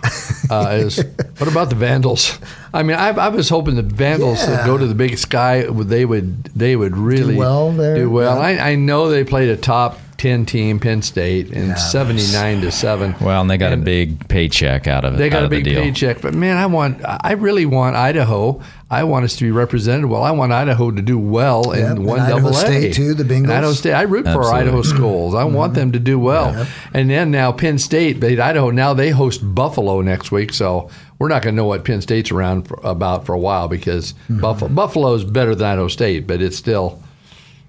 Uh, 0.48 0.78
is 0.82 1.04
what 1.38 1.50
about 1.50 1.70
the 1.70 1.74
Vandals? 1.74 2.38
I 2.72 2.84
mean, 2.84 2.96
I, 2.96 3.08
I 3.08 3.28
was 3.30 3.48
hoping 3.48 3.74
the 3.74 3.82
Vandals 3.82 4.38
Yeah. 4.46 4.58
would 4.58 4.66
go 4.66 4.78
to 4.78 4.86
the 4.86 4.94
Big 4.94 5.18
Sky. 5.18 5.62
They 5.62 6.04
would 6.04 6.44
they 6.54 6.76
would 6.76 6.96
really 6.96 7.34
do 7.34 7.40
well 7.40 7.72
there, 7.72 7.96
Do 7.96 8.08
well. 8.10 8.36
yeah. 8.36 8.62
I, 8.64 8.70
I 8.70 8.74
know 8.76 9.08
they 9.08 9.24
played 9.24 9.48
a 9.48 9.56
top 9.56 9.98
ten 10.26 10.44
team, 10.44 10.80
Penn 10.80 11.02
State, 11.02 11.52
in 11.52 11.68
Yeah, 11.68 11.74
seventy 11.74 12.26
nine 12.32 12.60
to 12.62 12.72
seven. 12.72 13.14
well, 13.20 13.40
and 13.40 13.50
they 13.50 13.56
got 13.56 13.72
And 13.72 13.82
a 13.82 13.84
big 13.84 14.28
paycheck 14.28 14.88
out 14.88 15.04
of 15.04 15.14
it. 15.14 15.18
They 15.18 15.28
got 15.28 15.44
a 15.44 15.48
big 15.48 15.64
paycheck, 15.64 16.20
but 16.20 16.34
man, 16.34 16.56
I 16.56 16.66
want 16.66 17.00
I 17.04 17.32
really 17.32 17.66
want 17.66 17.94
Idaho. 17.94 18.60
I 18.88 19.02
want 19.02 19.24
us 19.24 19.34
to 19.36 19.44
be 19.44 19.50
represented 19.50 20.06
well. 20.06 20.22
I 20.22 20.30
want 20.30 20.52
Idaho 20.52 20.92
to 20.92 21.02
do 21.02 21.18
well 21.18 21.64
Yep, 21.66 21.76
in 21.76 21.84
and 21.84 22.06
one 22.06 22.28
double 22.28 22.50
A. 22.50 22.54
State, 22.54 22.94
too, 22.94 23.14
the 23.14 23.22
And 23.22 23.46
Bengals. 23.46 23.50
Idaho 23.50 23.72
State. 23.72 23.92
I 23.94 24.02
root 24.02 24.26
for. 24.26 24.44
Idaho 24.44 24.82
schools. 24.82 25.34
I 25.34 25.42
want 25.44 25.72
mm-hmm. 25.72 25.80
them 25.80 25.92
to 25.92 25.98
do 25.98 26.18
well. 26.20 26.66
And 26.94 27.10
then 27.10 27.30
now 27.32 27.50
Penn 27.50 27.78
State, 27.78 28.20
but 28.20 28.38
Idaho 28.38 28.70
now 28.70 28.94
they 28.94 29.10
host 29.10 29.40
Buffalo 29.42 30.02
next 30.02 30.30
week, 30.30 30.52
so 30.52 30.88
we're 31.18 31.28
not 31.28 31.42
going 31.42 31.54
to 31.54 31.56
know 31.56 31.66
what 31.66 31.84
Penn 31.84 32.00
State's 32.00 32.30
around 32.30 32.68
for, 32.68 32.78
about 32.84 33.26
for 33.26 33.32
a 33.32 33.38
while 33.38 33.66
because 33.68 34.12
mm-hmm. 34.12 34.40
Buffalo 34.40 34.70
Buffalo's 34.70 35.24
better 35.24 35.54
than 35.54 35.66
Idaho 35.66 35.88
State, 35.88 36.26
but 36.26 36.40
it's 36.40 36.56
still, 36.56 37.02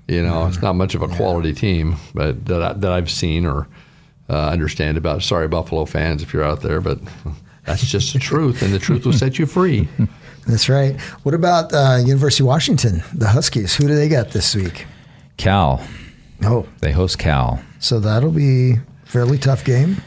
you 0.07 0.23
know, 0.23 0.47
it's 0.47 0.61
not 0.61 0.73
much 0.73 0.95
of 0.95 1.01
a 1.01 1.07
quality 1.07 1.53
team, 1.53 1.95
but 2.13 2.45
that 2.45 2.61
I, 2.63 2.73
that 2.73 2.91
I've 2.91 3.09
seen 3.11 3.45
or 3.45 3.67
uh, 4.29 4.49
understand 4.49 4.97
about. 4.97 5.23
Sorry, 5.23 5.47
Buffalo 5.47 5.85
fans, 5.85 6.21
if 6.23 6.33
you're 6.33 6.43
out 6.43 6.61
there, 6.61 6.81
but 6.81 6.99
that's 7.65 7.85
just 7.89 8.13
the 8.13 8.19
truth, 8.19 8.61
and 8.61 8.73
the 8.73 8.79
truth 8.79 9.05
will 9.05 9.13
set 9.13 9.37
you 9.39 9.45
free. 9.45 9.87
that's 10.47 10.69
right. 10.69 10.99
What 11.23 11.33
about 11.35 11.73
uh, 11.73 11.99
University 12.05 12.43
of 12.43 12.47
Washington, 12.47 13.03
the 13.13 13.27
Huskies? 13.27 13.75
Who 13.75 13.87
do 13.87 13.95
they 13.95 14.07
got 14.09 14.29
this 14.31 14.55
week? 14.55 14.85
Cal, 15.37 15.85
Oh, 16.43 16.67
they 16.81 16.91
host 16.91 17.17
Cal. 17.19 17.59
so 17.79 17.99
that'll 17.99 18.31
be 18.31 18.73
a 18.73 18.81
fairly 19.05 19.37
tough 19.37 19.63
game. 19.65 19.97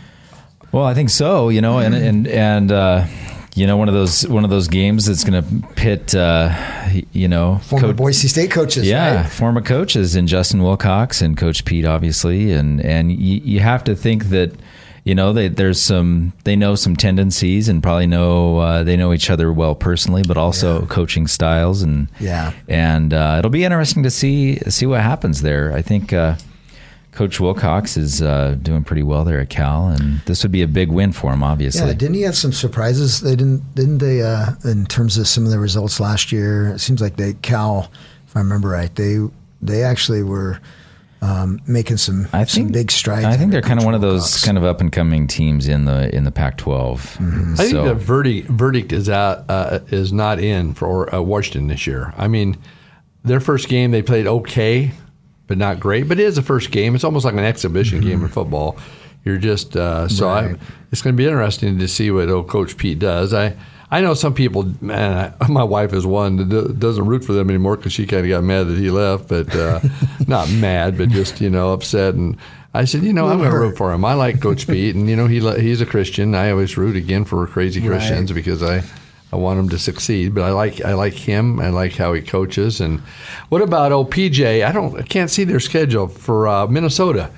Well, 0.73 0.85
I 0.85 0.95
think 0.95 1.11
so. 1.11 1.49
You 1.49 1.61
know, 1.61 1.79
and 1.79 1.95
and 1.95 2.29
and 2.29 2.71
uh, 2.73 3.07
you 3.61 3.66
know, 3.66 3.77
one 3.77 3.88
of 3.88 3.94
those 3.94 4.27
one 4.27 4.44
of 4.44 4.51
those 4.51 4.68
games 4.68 5.05
that's 5.07 5.23
going 5.25 5.42
to 5.42 5.68
pit. 5.77 6.14
Uh, 6.14 6.49
you 7.12 7.29
know, 7.29 7.59
Former 7.59 7.92
Boise 7.92 8.27
State 8.29 8.51
coaches, 8.51 8.88
yeah, 8.88 9.23
right? 9.23 9.31
former 9.31 9.61
coaches 9.61 10.16
and 10.16 10.27
Justin 10.27 10.62
Wilcox 10.62 11.20
and 11.23 11.37
Coach 11.37 11.64
Pete, 11.64 11.85
obviously, 11.85 12.53
and 12.53 12.81
and 12.81 13.12
you, 13.12 13.40
you 13.44 13.61
have 13.61 13.85
to 13.85 13.94
think 13.94 14.25
that 14.31 14.53
you 15.05 15.14
know 15.14 15.33
they, 15.33 15.49
there's 15.49 15.81
some 15.81 16.33
they 16.44 16.57
know 16.57 16.75
some 16.75 16.96
tendencies 16.96 17.68
and 17.68 17.83
probably 17.83 18.07
know 18.07 18.59
uh, 18.59 18.83
they 18.83 18.96
know 18.96 19.12
each 19.12 19.31
other 19.31 19.53
well 19.53 19.75
personally, 19.75 20.23
but 20.27 20.37
also 20.37 20.87
coaching 20.87 21.27
styles 21.29 21.83
and 21.83 22.09
Yeah. 22.18 22.53
and 22.68 23.12
uh, 23.14 23.37
it'll 23.38 23.51
be 23.51 23.64
interesting 23.64 24.03
to 24.05 24.11
see 24.11 24.57
see 24.70 24.87
what 24.87 25.01
happens 25.03 25.42
there. 25.42 25.73
I 25.73 25.83
think. 25.83 26.12
Uh, 26.12 26.35
Coach 27.12 27.40
Wilcox 27.40 27.96
is 27.96 28.23
uh, 28.23 28.57
doing 28.62 28.85
pretty 28.85 29.03
well 29.03 29.25
there 29.25 29.40
at 29.40 29.51
Cal, 29.51 29.88
and 29.88 30.20
this 30.27 30.42
would 30.42 30.53
be 30.53 30.62
a 30.62 30.68
big 30.68 30.90
win 30.90 31.12
for 31.12 31.33
him. 31.33 31.42
Obviously, 31.42 31.87
Yeah, 31.88 31.94
didn't 31.94 32.14
he 32.14 32.23
have 32.23 32.37
some 32.37 32.53
surprises? 32.53 33.20
They 33.20 33.35
didn't, 33.37 33.75
didn't 33.75 33.99
they? 33.99 34.23
Uh, 34.23 34.53
in 34.64 34.87
terms 34.87 35.18
of 35.18 35.27
some 35.27 35.44
of 35.44 35.51
the 35.51 35.59
results 35.59 35.99
last 35.99 36.31
year, 36.31 36.68
it 36.68 36.79
seems 36.79 37.01
like 37.01 37.16
they 37.16 37.35
Cal, 37.35 37.90
if 38.27 38.37
I 38.37 38.40
remember 38.40 38.68
right, 38.68 38.94
they 38.94 39.18
they 39.61 39.83
actually 39.83 40.23
were 40.23 40.61
um, 41.23 41.61
making 41.66 41.96
some 41.99 42.29
I 42.33 42.44
some 42.44 42.62
think 42.62 42.73
big 42.73 42.90
strides. 42.90 43.27
I 43.27 43.37
think 43.37 43.51
they're 43.51 43.61
kind 43.61 43.79
of 43.79 43.81
Coach 43.81 43.87
one 43.87 43.94
of 43.94 44.01
those 44.01 44.23
Wilcox. 44.23 44.44
kind 44.44 44.57
of 44.57 44.64
up 44.64 44.81
and 44.81 44.90
coming 44.92 45.27
teams 45.27 45.66
in 45.68 45.85
the 45.87 46.14
in 46.14 46.25
the 46.25 46.31
Pac-12. 46.31 46.96
Mm-hmm. 47.18 47.55
I 47.59 47.64
think 47.64 47.73
the 47.75 47.94
verdict 47.94 48.49
verdict 48.49 48.92
is 48.92 49.09
out 49.09 49.44
uh, 49.49 49.81
is 49.88 50.12
not 50.12 50.38
in 50.38 50.75
for 50.75 51.12
uh, 51.14 51.20
Washington 51.20 51.66
this 51.66 51.87
year. 51.87 52.14
I 52.16 52.29
mean, 52.29 52.57
their 53.25 53.40
first 53.40 53.68
game 53.68 53.90
they 53.90 54.01
played 54.03 54.27
okay, 54.27 54.92
but 55.51 55.59
not 55.59 55.81
great. 55.81 56.07
But 56.07 56.21
it 56.21 56.27
is 56.27 56.39
a 56.39 56.43
first 56.43 56.71
game. 56.71 56.95
It's 56.95 57.03
almost 57.03 57.25
like 57.25 57.35
an 57.35 57.41
exhibition 57.41 58.01
game 58.01 58.23
in 58.23 58.29
football. 58.29 58.79
You're 59.25 59.37
just 59.37 59.77
uh, 59.77 60.07
so 60.07 60.29
Right. 60.29 60.55
I, 60.55 60.59
it's 60.93 61.03
going 61.03 61.17
to 61.17 61.21
be 61.21 61.27
interesting 61.27 61.77
to 61.81 61.89
see 61.89 62.13
what 62.13 62.29
old 62.29 62.49
Coach 62.49 62.77
Pete 62.79 63.01
does. 63.01 63.35
I. 63.35 63.57
I 63.93 64.03
know 64.03 64.15
some 64.15 64.35
people, 64.35 64.73
man. 64.81 65.35
I, 65.41 65.49
my 65.49 65.65
wife 65.65 65.93
is 65.93 66.07
one 66.07 66.37
that 66.37 66.79
doesn't 66.79 67.05
root 67.05 67.25
for 67.25 67.33
them 67.33 67.51
anymore 67.51 67.77
because 67.77 67.93
she 67.93 68.07
kind 68.07 68.25
of 68.25 68.29
got 68.29 68.45
mad 68.45 68.69
that 68.69 68.79
he 68.79 68.89
left, 68.89 69.27
but 69.27 69.53
uh, 69.53 69.81
not 70.29 70.49
mad, 70.49 70.97
but 70.97 71.09
just 71.09 71.41
you 71.41 71.51
know 71.51 71.73
upset. 71.73 72.15
And 72.15 72.37
I 72.73 72.85
said, 72.85 73.03
you 73.03 73.13
know, 73.13 73.27
I'm 73.27 73.39
going 73.39 73.51
to 73.51 73.59
root 73.59 73.77
for 73.77 73.93
him. 73.93 74.05
I 74.05 74.15
like 74.15 74.41
Coach 74.41 74.67
Pete, 74.69 74.95
and 74.95 75.11
you 75.11 75.17
know 75.17 75.27
he 75.27 75.41
he's 75.61 75.81
a 75.81 75.87
Christian. 75.87 76.37
I 76.37 76.53
always 76.53 76.77
root 76.77 76.95
again 76.95 77.25
for 77.25 77.45
crazy 77.49 77.85
Christians 77.85 78.31
because 78.31 78.63
I 78.63 78.85
I 79.33 79.37
want 79.37 79.61
him 79.61 79.69
to 79.71 79.79
succeed. 79.79 80.35
But 80.35 80.43
I 80.45 80.51
like 80.51 80.85
I 80.85 80.95
like 80.95 81.14
him. 81.14 81.61
I 81.61 81.69
like 81.71 81.95
how 81.97 82.12
he 82.14 82.21
coaches. 82.23 82.81
And 82.81 83.01
what 83.49 83.62
about 83.62 83.93
OPJ? 83.93 84.64
I 84.66 84.73
don't 84.73 84.99
I 84.99 85.03
can't 85.03 85.31
see 85.31 85.45
their 85.45 85.61
schedule 85.61 86.09
for 86.09 86.49
uh, 86.49 86.66
Minnesota. 86.66 87.31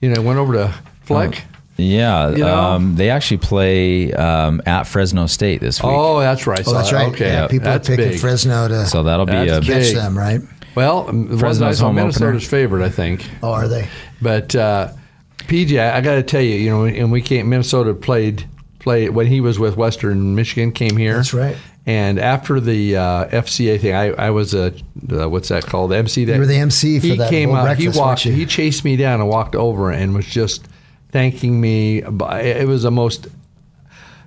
You 0.00 0.10
know, 0.10 0.22
went 0.22 0.38
over 0.38 0.52
to 0.54 0.74
Fleck. 1.02 1.44
Yeah, 1.76 2.28
You 2.30 2.38
know? 2.44 2.54
um, 2.54 2.96
they 2.96 3.08
actually 3.08 3.38
play 3.38 4.12
um, 4.12 4.60
at 4.66 4.82
Fresno 4.84 5.26
State 5.26 5.62
this 5.62 5.82
week. 5.82 5.90
Oh, 5.90 6.20
that's 6.20 6.46
right. 6.46 6.62
Oh, 6.66 6.74
that's 6.74 6.92
right. 6.92 7.08
Okay, 7.08 7.26
Yeah, 7.28 7.46
people 7.48 7.64
that's 7.64 7.88
are 7.88 7.96
picking 7.96 8.10
big. 8.12 8.20
Fresno 8.20 8.68
to 8.68 8.86
so 8.86 9.02
that'll 9.02 9.24
be 9.24 9.32
That's 9.32 9.52
a 9.52 9.60
big. 9.60 9.84
catch 9.84 9.94
them, 9.94 10.16
right? 10.16 10.40
Well, 10.74 11.04
the 11.04 11.12
ones 11.12 11.32
I 11.32 11.38
Fresno's 11.38 11.80
home 11.80 11.94
Minnesota's 11.96 12.44
opener. 12.46 12.48
favorite, 12.60 12.84
I 12.84 12.90
think. 12.90 13.26
Oh, 13.42 13.52
are 13.52 13.66
they? 13.66 13.88
But 14.20 14.54
uh, 14.54 14.92
PJ, 15.38 15.80
I 15.80 16.02
got 16.02 16.16
to 16.16 16.22
tell 16.22 16.42
you, 16.42 16.56
you 16.56 16.68
know, 16.68 16.84
and 16.84 17.10
we 17.10 17.22
can't. 17.22 17.48
Minnesota 17.48 17.94
played 17.94 18.44
played 18.80 19.10
when 19.10 19.26
he 19.26 19.40
was 19.40 19.58
with 19.58 19.76
Western 19.76 20.34
Michigan. 20.34 20.72
Came 20.72 20.96
here. 20.96 21.16
That's 21.16 21.32
right. 21.32 21.56
And 21.86 22.18
after 22.18 22.60
the 22.60 22.96
uh, 22.96 23.26
FCA 23.28 23.80
thing, 23.80 23.94
I, 23.94 24.10
I 24.12 24.30
was 24.30 24.54
a 24.54 24.74
uh, 25.10 25.28
what's 25.28 25.48
that 25.48 25.64
called? 25.64 25.92
The 25.92 25.96
MC. 25.96 26.24
That 26.24 26.34
You 26.34 26.40
were 26.40 26.46
the 26.46 26.56
MC 26.56 26.98
for 27.00 27.06
he 27.06 27.16
that 27.16 27.30
came 27.30 27.54
out. 27.54 27.76
he 27.76 27.88
walked. 27.88 28.22
He 28.22 28.44
chased 28.46 28.84
me 28.84 28.96
down 28.96 29.20
and 29.20 29.28
walked 29.28 29.54
over 29.54 29.90
and 29.90 30.14
was 30.14 30.26
just 30.26 30.66
thanking 31.10 31.60
me. 31.60 32.02
It 32.02 32.66
was 32.68 32.82
the 32.82 32.90
most. 32.90 33.28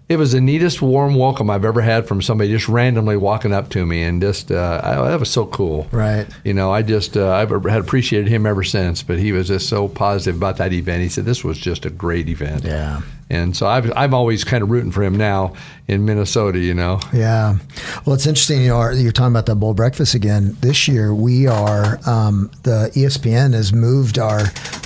It 0.09 0.17
was 0.17 0.33
the 0.33 0.41
neatest 0.41 0.81
warm 0.81 1.15
welcome 1.15 1.49
I've 1.49 1.63
ever 1.63 1.81
had 1.81 2.07
from 2.07 2.21
somebody 2.21 2.51
just 2.51 2.67
randomly 2.67 3.15
walking 3.15 3.53
up 3.53 3.69
to 3.69 3.85
me 3.85 4.03
and 4.03 4.21
just 4.21 4.51
uh, 4.51 4.81
I, 4.83 4.95
that 5.09 5.19
was 5.19 5.31
so 5.31 5.45
cool. 5.45 5.87
Right. 5.91 6.27
You 6.43 6.53
know, 6.53 6.73
I 6.73 6.81
just 6.81 7.15
uh, 7.15 7.31
I've 7.31 7.49
had 7.49 7.79
appreciated 7.79 8.27
him 8.27 8.45
ever 8.45 8.63
since. 8.63 9.01
But 9.01 9.19
he 9.19 9.31
was 9.31 9.47
just 9.47 9.69
so 9.69 9.87
positive 9.87 10.35
about 10.35 10.57
that 10.57 10.73
event. 10.73 11.03
He 11.03 11.09
said 11.09 11.23
this 11.23 11.43
was 11.43 11.57
just 11.57 11.85
a 11.85 11.89
great 11.89 12.27
event. 12.27 12.65
Yeah. 12.65 13.01
And 13.29 13.55
so 13.55 13.65
I've, 13.65 13.91
I'm 13.95 14.13
always 14.13 14.43
kind 14.43 14.61
of 14.61 14.69
rooting 14.69 14.91
for 14.91 15.03
him 15.03 15.15
now 15.15 15.53
in 15.87 16.03
Minnesota. 16.03 16.59
You 16.59 16.73
know. 16.73 16.99
Yeah. 17.13 17.57
Well, 18.05 18.13
it's 18.13 18.27
interesting. 18.27 18.61
You 18.61 18.69
know, 18.69 18.89
you're 18.89 19.13
talking 19.13 19.33
about 19.33 19.45
that 19.45 19.55
bowl 19.55 19.73
breakfast 19.73 20.15
again. 20.15 20.57
This 20.59 20.85
year, 20.87 21.15
we 21.15 21.47
are 21.47 21.97
um, 22.05 22.51
the 22.63 22.91
ESPN 22.93 23.53
has 23.53 23.71
moved 23.71 24.19
our 24.19 24.43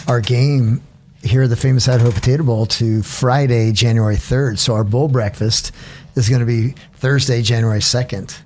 our 0.08 0.21
game 0.21 0.82
here 1.28 1.44
at 1.44 1.50
the 1.50 1.56
famous 1.56 1.88
Idaho 1.88 2.12
Potato 2.12 2.44
Bowl 2.44 2.66
to 2.68 3.04
Friday, 3.04 3.72
January 3.72 4.16
3rd. 4.16 4.58
So 4.58 4.74
our 4.74 4.84
bowl 4.84 5.08
breakfast 5.08 5.72
is 6.16 6.30
going 6.30 6.40
to 6.40 6.46
be 6.46 6.74
Thursday, 6.96 7.42
January 7.42 7.80
2nd, 7.80 8.38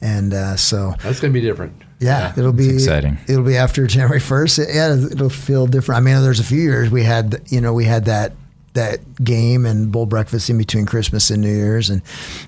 and 0.00 0.34
uh, 0.34 0.56
so 0.56 0.94
That's 1.02 1.20
going 1.20 1.32
to 1.32 1.40
be 1.40 1.44
different. 1.46 1.74
yeah, 2.00 2.32
it'll 2.36 2.52
be 2.52 2.70
exciting. 2.70 3.18
It'll 3.28 3.44
be 3.44 3.56
after 3.56 3.86
January 3.86 4.18
first. 4.20 4.58
Yeah, 4.58 4.94
it'll 4.94 5.28
feel 5.28 5.66
different. 5.66 5.98
I 5.98 6.00
mean, 6.02 6.20
there's 6.22 6.40
a 6.40 6.44
few 6.44 6.60
years 6.60 6.90
we 6.90 7.04
had, 7.04 7.42
you 7.46 7.60
know, 7.60 7.72
we 7.72 7.84
had 7.84 8.06
that 8.06 8.32
that 8.74 9.22
game 9.22 9.66
and 9.66 9.92
bowl 9.92 10.06
breakfast 10.06 10.48
in 10.48 10.56
between 10.56 10.86
Christmas 10.86 11.28
and 11.30 11.42
New 11.42 11.54
Year's, 11.54 11.90
and 11.90 12.00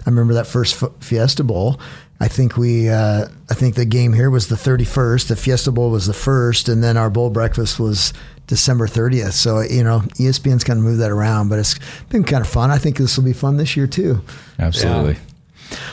I 0.07 0.11
remember 0.11 0.33
that 0.35 0.47
first 0.47 0.83
F- 0.83 0.91
Fiesta 1.01 1.45
Bowl. 1.45 1.79
I 2.19 2.29
think 2.29 2.57
we, 2.57 2.89
uh, 2.89 3.27
I 3.51 3.55
think 3.55 3.75
the 3.75 3.85
game 3.85 4.15
here 4.15 4.31
was 4.31 4.47
the 4.47 4.55
31st. 4.57 5.29
The 5.29 5.37
Fiesta 5.37 5.71
Bowl 5.71 5.91
was 5.91 6.07
the 6.07 6.15
first, 6.15 6.69
and 6.71 6.83
then 6.83 6.97
our 6.97 7.11
bowl 7.11 7.29
breakfast 7.29 7.79
was 7.79 8.15
December 8.47 8.87
30th. 8.87 9.33
So 9.33 9.61
you 9.61 9.83
know, 9.85 10.01
ESPN's 10.19 10.65
kind 10.65 10.79
of 10.79 10.85
moved 10.85 11.01
that 11.01 11.11
around, 11.11 11.49
but 11.49 11.59
it's 11.59 11.79
been 12.11 12.25
kind 12.25 12.43
of 12.43 12.49
fun. 12.49 12.71
I 12.71 12.79
think 12.79 12.97
this 12.97 13.17
will 13.17 13.25
be 13.25 13.33
fun 13.33 13.57
this 13.57 13.77
year 13.77 13.87
too. 13.87 14.23
Absolutely. 14.59 15.17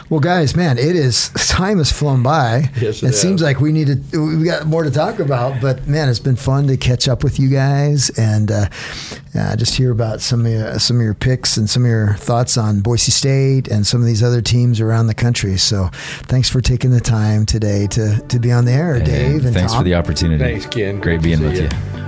Well, 0.10 0.20
guys, 0.20 0.56
man, 0.56 0.78
it 0.78 0.96
is 0.96 1.30
time 1.48 1.78
has 1.78 1.92
flown 1.92 2.22
by. 2.22 2.70
Yes, 2.80 3.02
it 3.02 3.10
it 3.10 3.14
seems 3.14 3.42
like 3.42 3.60
we 3.62 3.72
need 3.72 3.88
to. 4.12 4.28
we've 4.38 4.46
got 4.46 4.68
more 4.68 4.84
to 4.84 4.92
talk 4.92 5.20
about, 5.20 5.62
but 5.62 5.88
man, 5.88 6.10
it's 6.10 6.20
been 6.20 6.36
fun 6.36 6.68
to 6.68 6.78
catch 6.78 7.08
up 7.08 7.24
with 7.24 7.40
you 7.40 7.50
guys 7.50 8.10
and 8.12 8.52
uh, 8.52 8.66
uh, 9.34 9.56
just 9.56 9.76
hear 9.76 9.90
about 9.92 10.20
some 10.20 10.46
of 10.46 10.52
your, 10.52 10.78
some 10.80 10.98
of 10.98 11.04
your 11.04 11.14
picks 11.14 11.56
and 11.56 11.70
some 11.70 11.86
of 11.86 11.90
your 11.90 12.14
thoughts 12.16 12.58
on 12.58 12.82
Boise 12.82 13.12
State 13.12 13.70
and 13.70 13.88
some 13.88 14.02
of 14.02 14.08
these 14.08 14.22
other 14.22 14.42
teams 14.42 14.82
around 14.82 15.08
the 15.08 15.16
country. 15.16 15.58
So, 15.58 15.90
thanks 16.28 16.50
for 16.50 16.60
taking 16.62 16.92
the 16.92 17.02
time 17.02 17.46
today 17.46 17.88
to 17.88 18.20
to 18.28 18.40
be 18.40 18.52
on 18.52 18.66
the 18.66 18.74
air, 18.74 19.00
Hey, 19.00 19.06
Dave. 19.06 19.46
And 19.46 19.54
thanks 19.54 19.72
Tom. 19.72 19.82
for 19.82 19.86
the 19.86 19.96
opportunity. 19.96 20.44
Thanks, 20.44 20.66
Ken. 20.66 21.00
Great 21.00 21.22
being 21.22 21.40
with 21.42 21.56
ya. 21.56 21.64
you. 21.64 21.91